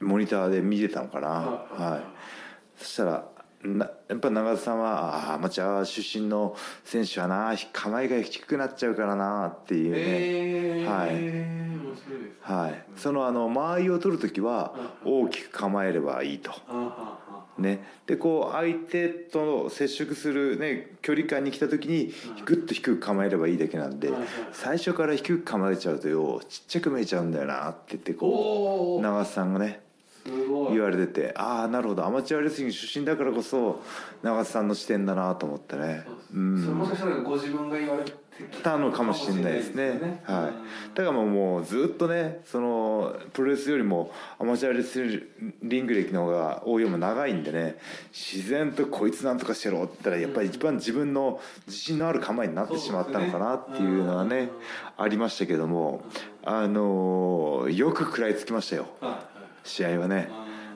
[0.00, 3.28] モニターで見てたのかな、はい、そしたら
[3.66, 16.52] なやっぱ長田さんはアマチュア出身の選手はな構えが低くなっちゃうからなっていうね、えー、はい、はい、そのあの間合いを取る時は大きく構えればいいと。
[17.58, 22.12] ね、でこう相手と接触する、ね、距離感に来た時に
[22.44, 24.10] グッと低く構えればいいだけなんで
[24.52, 29.85] 最初から低く構えちゃうとよちっちゃく見えちゃうんだよなって言ってこう長瀬さんがね
[30.70, 32.04] 言われててああなるほど。
[32.04, 33.82] アマチュアレスリング出身だからこそ
[34.22, 36.04] 長瀬さんの視点だなと思ってね。
[36.34, 38.12] うん、それもしかしたらご自分が言われて
[38.62, 45.02] たのかもしれないですね、ね、はい、だからもうずっとねそのプロレスよりもアマチュアレス
[45.62, 47.78] リング歴の方が応用も長いんでね
[48.12, 54.50] 自然とこいつなんとかしてろって言ったらやっぱり一番自分の自信のある構えになってしまったのかなっていうのはね
[54.98, 56.02] ありましたけども
[56.44, 58.86] あのよく食らいつきましたよ。
[59.66, 60.30] 試合はね。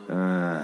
[0.09, 0.62] うん。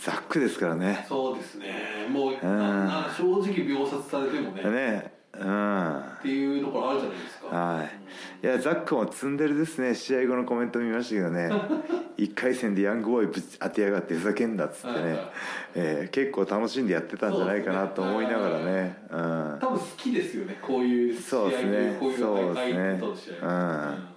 [0.00, 1.04] ザックですからね。
[1.08, 2.06] そうですね。
[2.08, 4.62] もう、うん、正直秒殺されてもね。
[4.62, 5.98] ねうん。
[5.98, 7.46] っていうところあるじゃないですか。
[7.48, 8.46] はい。
[8.46, 9.94] いやザックもツンデレですね。
[9.94, 11.50] 試合後のコメント見ましたけどね。
[12.16, 15.30] 1回戦でヤングボーイぶち当てやがってふざけんなっつってね、はい
[15.76, 18.96] えー、結構楽しんでやってたんじゃないかなと思いながらね。
[19.10, 20.58] うん、多分好きですよね。
[20.62, 21.96] こういう試合そうですね。
[22.00, 23.38] そうですね。
[23.42, 24.07] うん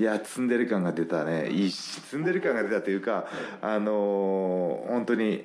[0.00, 3.26] いや積んでる感が出たねいい積んでる感が出たというか
[3.60, 5.44] あのー、本当に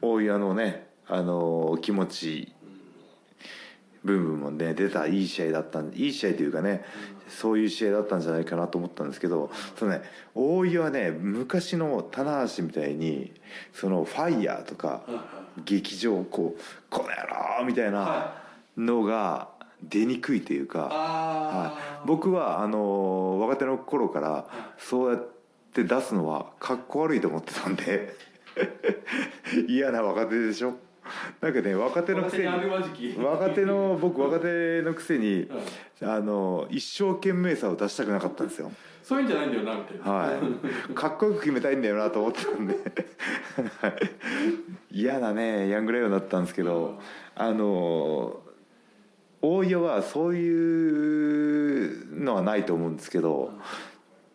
[0.00, 2.52] 大岩のねあのー、気持ち
[4.04, 6.84] 部分もね出たいい試合だったいい試合というかね
[7.28, 10.02] そういう試合だったんじゃないかなと思ったんですけどそのね
[10.36, 13.32] 大岩はね昔の棚橋みたいに
[13.72, 15.02] そのファイヤーとか
[15.64, 17.14] 劇場こう「この野
[17.58, 18.34] 郎!」みたいな
[18.76, 19.48] のが
[19.88, 24.46] 出にくいというか、はい、僕はあの若手の頃から
[24.78, 25.28] そうやっ
[25.72, 28.14] て出すのはかっこ悪いと思ってたんで
[29.68, 30.74] 嫌な若手でしょ。
[31.40, 35.48] なんかね若手のくせに若手の僕若手のくせに、
[36.02, 38.72] あの一生懸命さを出したくなかったんですよ。
[39.02, 40.10] そういうんじゃないんだよなみたいな。
[40.10, 40.32] は
[40.90, 40.94] い。
[40.94, 42.74] かっこよく決めたいんだよなと思ってたんで。
[44.90, 46.98] 嫌なねヤングレイオンだったんですけど
[47.34, 48.40] あの
[49.46, 53.52] 大岩はそういうのはないと思うんですけど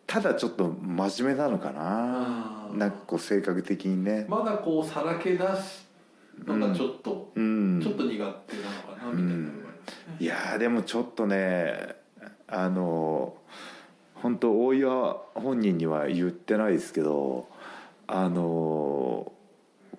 [0.06, 2.68] ただちょっと真面目なのかな。
[2.74, 4.26] なんかこう性格的にね。
[4.28, 5.88] まだこうさらけ出す
[6.44, 9.64] のがちょっと、うん、ちょっと苦手なのかなみたいな、うん、
[10.18, 11.94] いやでもちょっとね
[12.48, 13.36] あの
[14.14, 17.48] 本当大岩本人には言ってないですけど
[18.08, 19.32] あの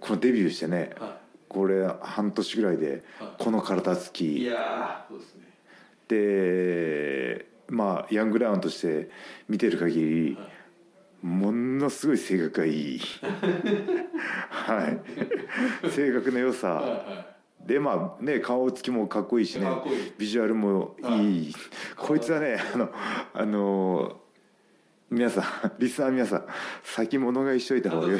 [0.01, 1.20] このデビューしてね、はい
[1.51, 3.03] これ半年ぐらいで
[3.37, 4.43] この体つき。
[4.43, 5.41] いやそうですね。
[6.07, 9.09] でまあヤングラウンとして
[9.49, 10.37] 見てる限り、
[11.21, 13.01] ものすごい性格がいい。
[14.49, 14.97] は
[15.83, 15.89] い。
[15.91, 17.25] 性格の良さ、
[17.59, 19.67] でまあね顔つきもかっこいいしね。
[20.17, 21.55] ビジュアルもいい、
[21.97, 22.89] こいつはねあの
[23.33, 24.21] あの
[25.09, 25.43] 皆さん
[25.79, 26.45] リスナー皆さん
[26.81, 28.19] 先物買いしといた方がいい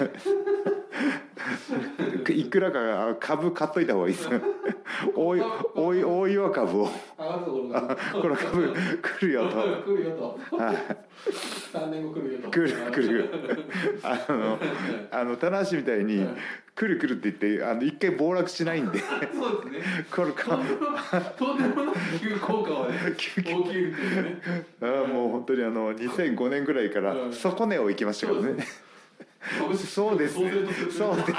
[2.30, 4.30] いくらか株買っといた方がいいです。
[5.16, 6.90] 大岩株を。
[7.18, 9.58] この株来るよと。
[9.86, 10.58] 来るよと。
[10.58, 10.78] はい。
[11.74, 12.50] 3年後来るよと。
[12.50, 13.30] 来る来る。
[14.04, 14.60] あの
[15.12, 16.28] あの棚橋みたいに
[16.76, 19.00] 来る来るって言ってあの一回暴落しないんで。
[19.00, 20.06] そうですね。
[20.12, 20.60] これか
[21.38, 24.42] とんでもない急効果はね大きいっていうね。
[24.82, 28.66] あもう本当にあの2005年ぐらいから底値を行きましたからね
[29.50, 30.40] そうです。
[30.40, 30.52] ね
[30.98, 31.34] そうです。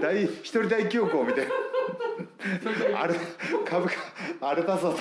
[0.00, 1.46] 大一人大恐慌みたい
[2.92, 3.00] な。
[3.00, 3.14] あれ
[3.64, 3.92] 株価
[4.40, 4.98] 荒れたぞと。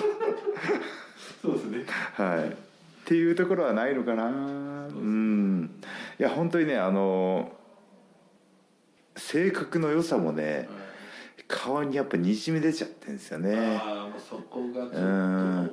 [1.41, 2.49] そうですねはい。
[2.49, 2.53] っ
[3.05, 4.27] ていうところはないのかな。
[4.27, 5.81] うん。
[6.19, 7.51] いや本当にねあの
[9.17, 10.69] 性格の良さもね、
[11.47, 13.55] 顔にやっぱにじみ出ちゃってるんですよね。
[13.57, 15.71] ああそこがちょっとうん。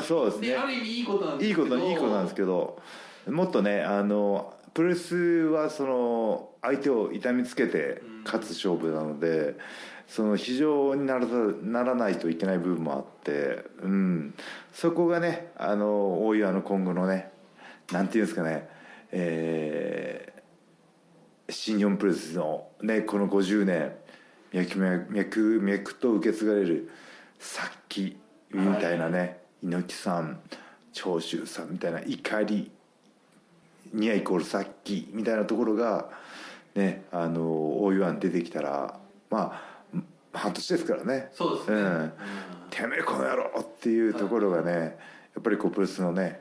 [0.00, 0.56] そうですね。
[0.56, 1.62] ある意味いいことなんですけど。
[1.64, 2.82] いいこといいことなんですけど。
[3.28, 9.56] もっとねあのプロレスはその相手を痛みつけて勝つ勝負なので、
[10.06, 14.34] その非常にならならないといけない部分もあって、うん、
[14.72, 17.32] そこがねあの大岩の今後のね
[17.90, 18.68] なんていうんですかね、
[19.10, 20.44] え
[21.48, 23.96] 新日本プロレスのねこの50年
[24.52, 24.78] 脈
[25.10, 26.88] 脈脈と受け継がれる
[27.40, 28.16] 殺気
[28.52, 30.38] みたいなね、はい、猪木さん
[30.92, 32.70] 長州さんみたいな怒り
[33.92, 36.10] ニアイコール殺気みたいなところが
[36.74, 38.98] ねあの大岩に出てきたら
[39.30, 39.78] まあ
[40.32, 41.30] 半年ですからね。
[41.32, 42.12] そうですね、うん、
[42.70, 46.40] てめえこの野郎っていうところがね、やっぱりコプレスのね、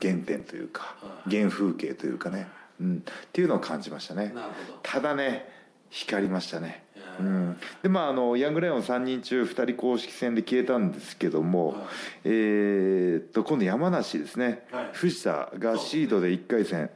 [0.00, 0.94] 原点というか、
[1.28, 2.48] 原風景というかね、
[2.80, 4.34] うん、っていうのを感じましたね。
[4.82, 5.48] ただね
[5.90, 6.84] 光りましたね
[7.22, 11.78] うん、でまああのヤングライオン3人中2人公式戦で消えたんですけども、はい、
[12.24, 16.90] えー、っと今度山梨ですね、はい、藤田がシードで1回戦。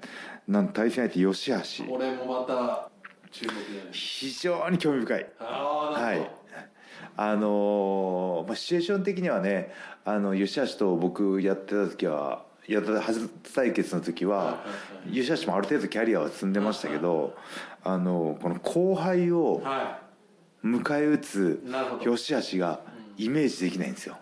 [0.48, 1.92] なん対戦相手吉橋。
[1.92, 2.88] これもまた
[3.32, 3.52] 注目
[3.90, 5.26] 非常に興味深い。
[5.40, 6.30] はい。
[7.16, 9.72] あのー、まあ、シチュエーション的にはね
[10.04, 14.64] あの吉橋と僕やってた時はやった初対決の時は
[15.10, 17.34] 吉橋もある程度キャリアは積んでましたけど
[17.84, 20.05] あのこの後輩を、はい
[20.72, 21.64] 迎え撃つ
[22.02, 22.80] 良し悪しが
[23.16, 24.16] イメージできないんですよ。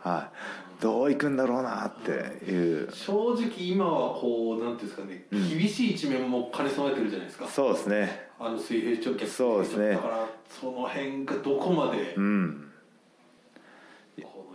[0.00, 0.30] は
[0.78, 2.10] い、どういくんだろうなって
[2.50, 2.92] いう。
[2.92, 7.48] 正直今はこうなんていうんですかね、うん、厳しい一面も兼ね備えてるじゃないですか。
[7.48, 8.28] そうですね。
[8.38, 9.90] あの水平長脚そうですね。
[9.90, 12.64] だからその辺がどこまでうん。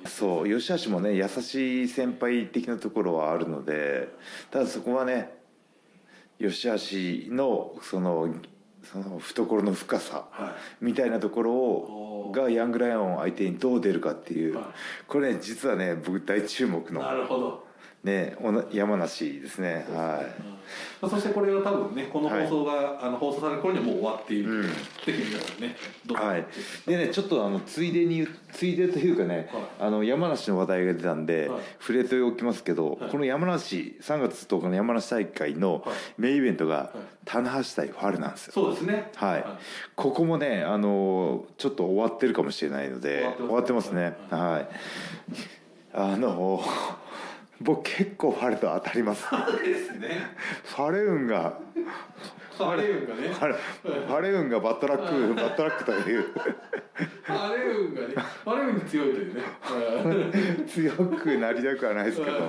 [0.06, 4.10] そう吉橋もね優しい先輩的なところはあるので
[4.52, 5.32] ただそこはね
[6.40, 6.64] 吉
[7.30, 8.34] 橋のその
[8.92, 10.26] その懐の深さ
[10.82, 14.58] みたいなところをがヤングライオン相手にどう出るかっていう
[15.08, 17.74] これね実はね僕大注目のなるほど。
[18.04, 18.36] ね
[18.72, 19.86] 山梨ですね。
[19.90, 20.54] はい。
[21.02, 24.70] まあ、そしてこれは多分ねこの放送が、はい、あの放送される頃にはもう終わっている、うん、ぜ
[25.06, 25.76] ひ皆さんね
[26.14, 26.46] はい。
[26.86, 35.86] でねちょっとあのついでについでというかね、はい、あの山梨の話題が出たんで、はい、触れておきますけど、この山梨3月10日の山梨大会の
[36.18, 36.92] メインイベントが、
[37.26, 38.54] 棚橋対ファルなんですよ。
[38.54, 39.12] そうですね。
[39.16, 39.46] はい、
[39.96, 44.16] ここもねあのちょっと終わってるかもしれないので終わってますね。
[44.30, 44.68] はい。
[45.94, 46.64] あの
[47.62, 49.26] 僕結構ファレと当たります。
[49.30, 50.10] そ うですね。
[50.64, 51.58] ファレ運が
[52.58, 56.24] ファレ運がねファレ運がバットラックバットラックという。
[56.24, 58.08] ファレ運がね
[58.44, 59.42] ファレ運強いというね。
[60.68, 62.40] 強くなりたくはないですけど。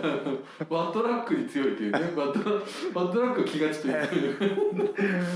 [0.71, 1.99] バットラックに強いというね。
[2.15, 2.39] バット
[2.93, 3.95] バットラック気がちという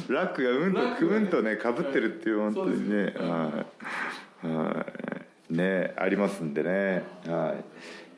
[0.09, 3.14] ラックがうんとくんとねかぶってるっていう本当にね。
[3.16, 3.64] は
[4.45, 4.47] い。
[4.47, 4.87] は
[5.51, 5.55] い。
[5.55, 7.05] ねありますんでね。
[7.27, 7.64] はい。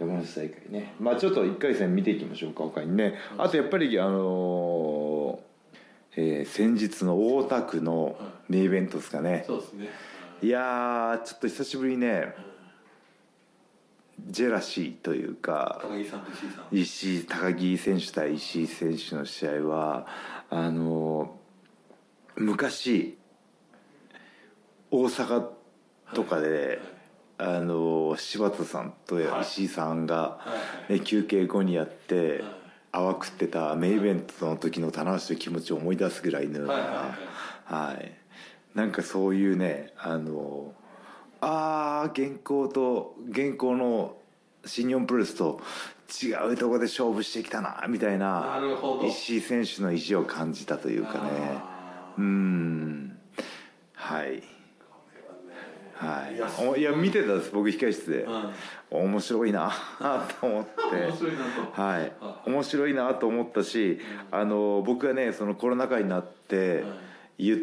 [0.01, 0.95] 山梨大会ね。
[0.99, 3.15] まあちょっと1回戦見ていきましょうか他にね。
[3.37, 5.50] あとやっぱりあのー、
[6.17, 8.17] えー、先日の大田区の
[8.49, 9.89] メイベントですかね、そうですね。
[10.43, 10.49] い。
[10.49, 12.35] やちょっと久しぶりね、
[14.27, 16.77] ジェラシーというか高木さんと石井さん。
[16.77, 20.07] 石井高木選手対石井選手の試合は
[20.51, 21.37] あの
[22.37, 23.19] 昔
[24.91, 25.47] 大阪
[26.15, 26.67] とかで、はい。
[26.67, 26.79] はい
[27.43, 30.41] あの柴田さんと石井さんが、
[30.91, 32.45] ね、休憩後にやって
[32.93, 36.75] 淡くってたメイベントの時の棚橋の気持ちを思い出すぐらいのような、
[37.65, 38.13] はい、
[38.75, 40.75] なんかそういうねあの
[41.41, 44.17] ああ現行と現行の
[44.65, 45.61] 新日本プロレスと
[46.23, 48.61] 違うとこで勝負してきたなみたいな
[49.07, 51.31] 石井選手の意地を感じたというかね。
[52.19, 53.17] うん。
[53.95, 54.43] はい。
[56.01, 56.29] は
[56.77, 56.81] い。
[56.81, 59.71] いや見てたんです僕控室で、うん、面白いな
[60.41, 60.97] と思って。
[60.97, 61.39] 面白いな
[61.75, 61.83] と。
[61.83, 62.13] はい。
[62.47, 64.01] 面白いなと思ったし、
[64.33, 66.85] うん、あの僕がねそのコロナ禍になって
[67.39, 67.59] 言っ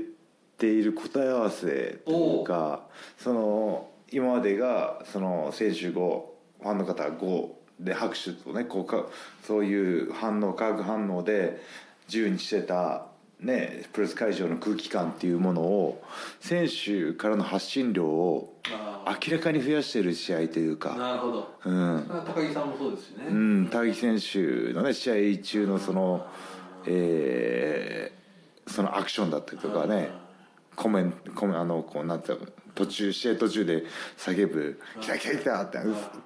[0.58, 2.82] ている答え合わせというか
[3.18, 9.06] その今までがその選手後ファンの方5で拍手とねこうか
[9.46, 11.62] そういう反応化学反応で
[12.08, 13.08] 自由にしてた
[13.42, 16.04] ね、プレス会場の空気感っていうものを
[16.40, 18.56] 選手からの発信量を
[19.06, 20.96] 明らかに増やしている試合というか。
[20.96, 26.26] なるほど、うん、高木さんもそうですしね、うん、高木選手の、ね、試合中のその、
[26.88, 30.10] えー、そのアクションだったりとかね
[30.76, 32.34] コメンコメあのこうなんて
[32.74, 33.84] 途中試合途中で
[34.18, 35.78] 叫ぶ「来た来た来た!」って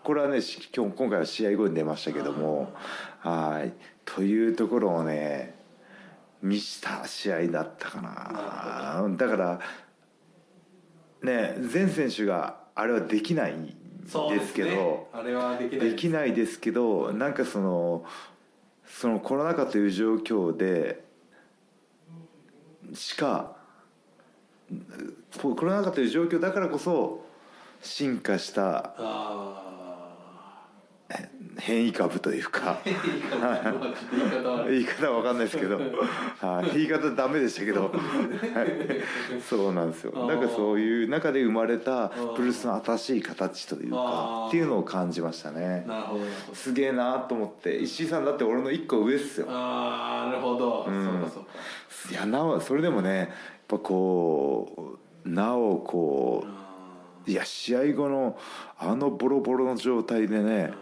[0.03, 0.39] これはね
[0.73, 2.73] 今日今回は試合後に出ましたけども。
[3.19, 3.73] はい。
[4.03, 5.60] というところをね
[6.41, 9.07] 見した試合だったかな。
[9.17, 9.59] だから
[11.21, 13.73] ね全選手があれはできないんで
[14.45, 18.05] すけど、ね、あれはできないできないですけどなんかその
[18.85, 21.03] そのコロナ禍という状況で
[22.93, 23.55] しか
[25.41, 27.25] コロナ禍という状況だからこそ
[27.81, 28.93] 進化した
[31.61, 32.79] 変異株というか。
[32.83, 32.93] 言
[34.81, 35.21] い方は。
[35.21, 35.77] 分かんないですけど。
[36.41, 36.77] はい。
[36.77, 37.83] 言い方ダメでしたけど。
[37.83, 39.41] はい。
[39.47, 40.25] そうなんですよ。
[40.25, 45.85] なんかそういう中で生まれたブルースの新しい形というかっていうのを感じましたね。
[46.53, 49.47] すげえなと思って石井さんだって俺の一個上っすよ。
[49.47, 51.05] ああなるほど、うん。
[51.05, 51.49] そうかそうか。
[52.09, 53.27] いやなおそれでもねやっ
[53.67, 56.43] ぱこうなおこ
[57.27, 58.37] ういや試合後の
[58.79, 60.73] あのボロボロの状態でね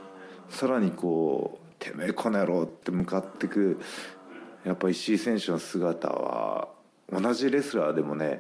[0.49, 3.79] さらにこう「てめえこの野郎」って向かってく
[4.65, 6.69] やっぱ石井選手の姿は
[7.11, 8.39] 同じレスラーでもねやっ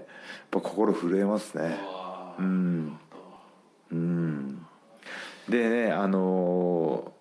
[0.51, 1.77] ぱ心震えますね。
[2.37, 2.99] うん。
[3.91, 4.65] うん。
[5.47, 7.19] でねあのー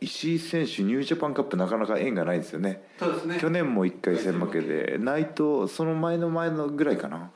[0.00, 2.82] 石井選手ニュージャパンカップなかなか縁がないんですよね。
[3.26, 3.38] ね。
[3.40, 7.30] 去年も1回戦負けで内藤その前の前のぐらいかな。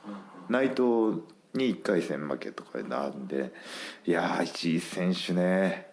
[0.49, 1.21] 内藤
[1.53, 3.53] に1回戦負けとかなんで
[4.05, 5.91] いやー石井選手ね。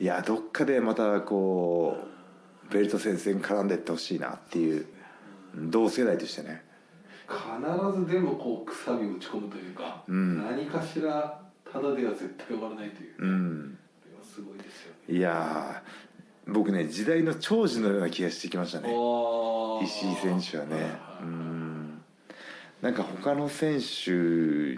[0.00, 1.96] いやどっかでまたこ
[2.70, 4.86] うベルト戦線絡んでいってほしいなっていう。
[5.56, 6.64] 同世代としてね。
[7.28, 10.44] 必ずでもこうくさび打ち込むというか、うん。
[10.44, 13.78] 何かしらただでは絶対終わらないという、うん。
[14.22, 15.16] すごいですよね。
[15.16, 18.88] いやー僕ね時代の長寿のような気がしてきましたね。
[19.84, 20.74] 石井選手はね。
[20.74, 21.22] はい。
[21.22, 21.63] うん
[22.84, 24.76] なんか他の選手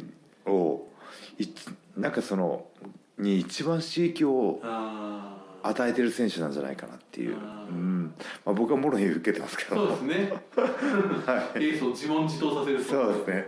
[0.48, 0.86] を
[1.40, 1.48] い
[1.96, 2.64] なんかその
[3.18, 4.60] に一番刺激を
[5.64, 8.14] 与えてる選手なんじゃないかなっていう、うん。
[8.44, 9.74] まあ、僕はもろに受けてますけど。
[9.74, 10.32] そうですね。
[11.26, 11.64] はい。
[11.64, 13.46] エースを自問自答させるそうですね。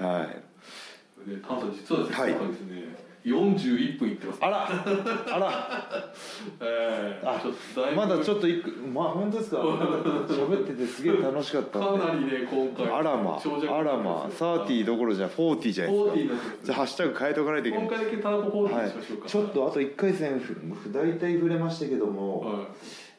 [0.00, 0.06] うん。
[0.08, 1.30] はい。
[1.30, 2.32] でさん実はですね、はい。
[2.32, 4.38] ですね41分いってます。
[4.42, 4.66] あら。
[4.66, 6.12] あら。
[6.60, 9.58] ええあちょっとまだちょっと一個まあ本当ですか？
[9.62, 11.78] 喋っててすげえ楽しかった。
[11.78, 16.14] かなりね今回あらまあらまサーティーどころじゃフォーティーじゃないですか。
[16.14, 17.86] 40じゃあハッシュタグ変えておかないといけない。
[17.88, 20.56] 今回だけタナコ40はにしましょうか、い、ちょっとあと1回戦ふ
[20.92, 22.56] 大体触れましたけども、はい。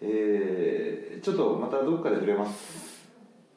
[0.01, 3.01] えーちょっとまたどっかで触れます。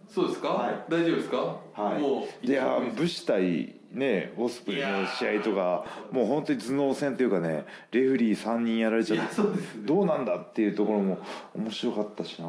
[0.08, 0.84] そうですか、はい。
[0.88, 1.36] 大丈夫ですか？
[1.74, 2.00] はい。
[2.00, 9.48] もういや武士対ねオスプレイの試合とかもう本当に頭脳戦というかねレフェリー3人やられちゃってね。
[9.84, 11.18] どうなんだっていうところも
[11.54, 12.46] 面白かったしな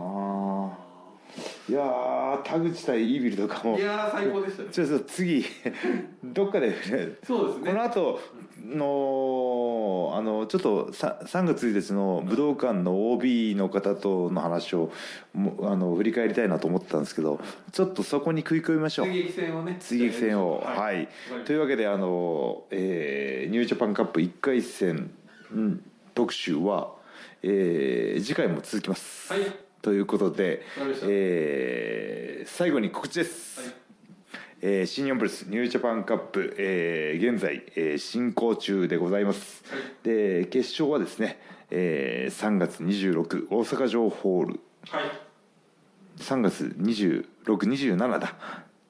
[1.69, 3.78] いやー田口対イービルとかも。
[3.78, 4.69] いやー最高でしたね。
[4.71, 5.45] ちょっと次
[6.23, 7.71] どっかで触れそうですね。
[7.71, 8.19] この後
[8.65, 14.91] のあのちょっとさ3月1日の武道館の OB の方との話を
[15.34, 17.39] もあの振り返りたいなと思ってたんですけど
[17.71, 19.07] ちょっとそこに食い込みましょう。
[19.07, 19.78] 追撃戦をね。
[19.80, 20.61] 追撃戦を。
[20.65, 21.07] はい、
[21.45, 25.11] というわけであの、えーニュージャパンカップ1回戦、
[25.51, 26.93] うん特集は、
[27.43, 30.61] えー次回も続きます、はいということで
[31.03, 33.73] えー最後に告知です、はい。
[34.61, 39.82] えー新日本プロレスニュージャパンカップ、えー現在、えー進行中でございます、はい。
[40.03, 44.59] で決勝はですね、えー3月26大阪城ホール。
[44.89, 45.03] はい。
[46.19, 48.36] 3月2627だ。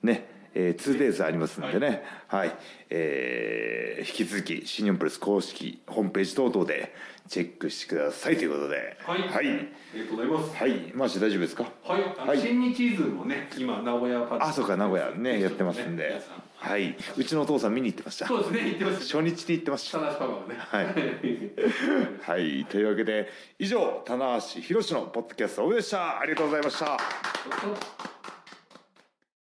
[0.04, 2.04] ねえー、2days ありますんでね。
[2.28, 2.56] はい、
[2.90, 6.94] えー引き続き新日本プロレス公式ホームページ等々で
[7.28, 8.98] チェックしてくださいということで。
[9.06, 9.22] はい。
[9.22, 10.56] はい、ありがとうございます。
[10.58, 11.66] はい、マーシー大丈夫ですか？
[11.84, 12.40] はい、はい。
[12.40, 16.22] 新日イズムもね今名古屋パあそうか名古屋ねやってますんで。
[16.60, 16.96] はい。
[17.16, 18.26] うちのお父さん見に行ってました。
[18.28, 19.18] そうですね言ってました。
[19.20, 20.00] 初日で行ってました。
[20.00, 20.56] 田無パパがね。
[20.58, 20.86] はい。
[22.22, 22.66] はい。
[22.66, 26.98] というわけで以上棚橋宏のポッドキャストでしたありがとうございました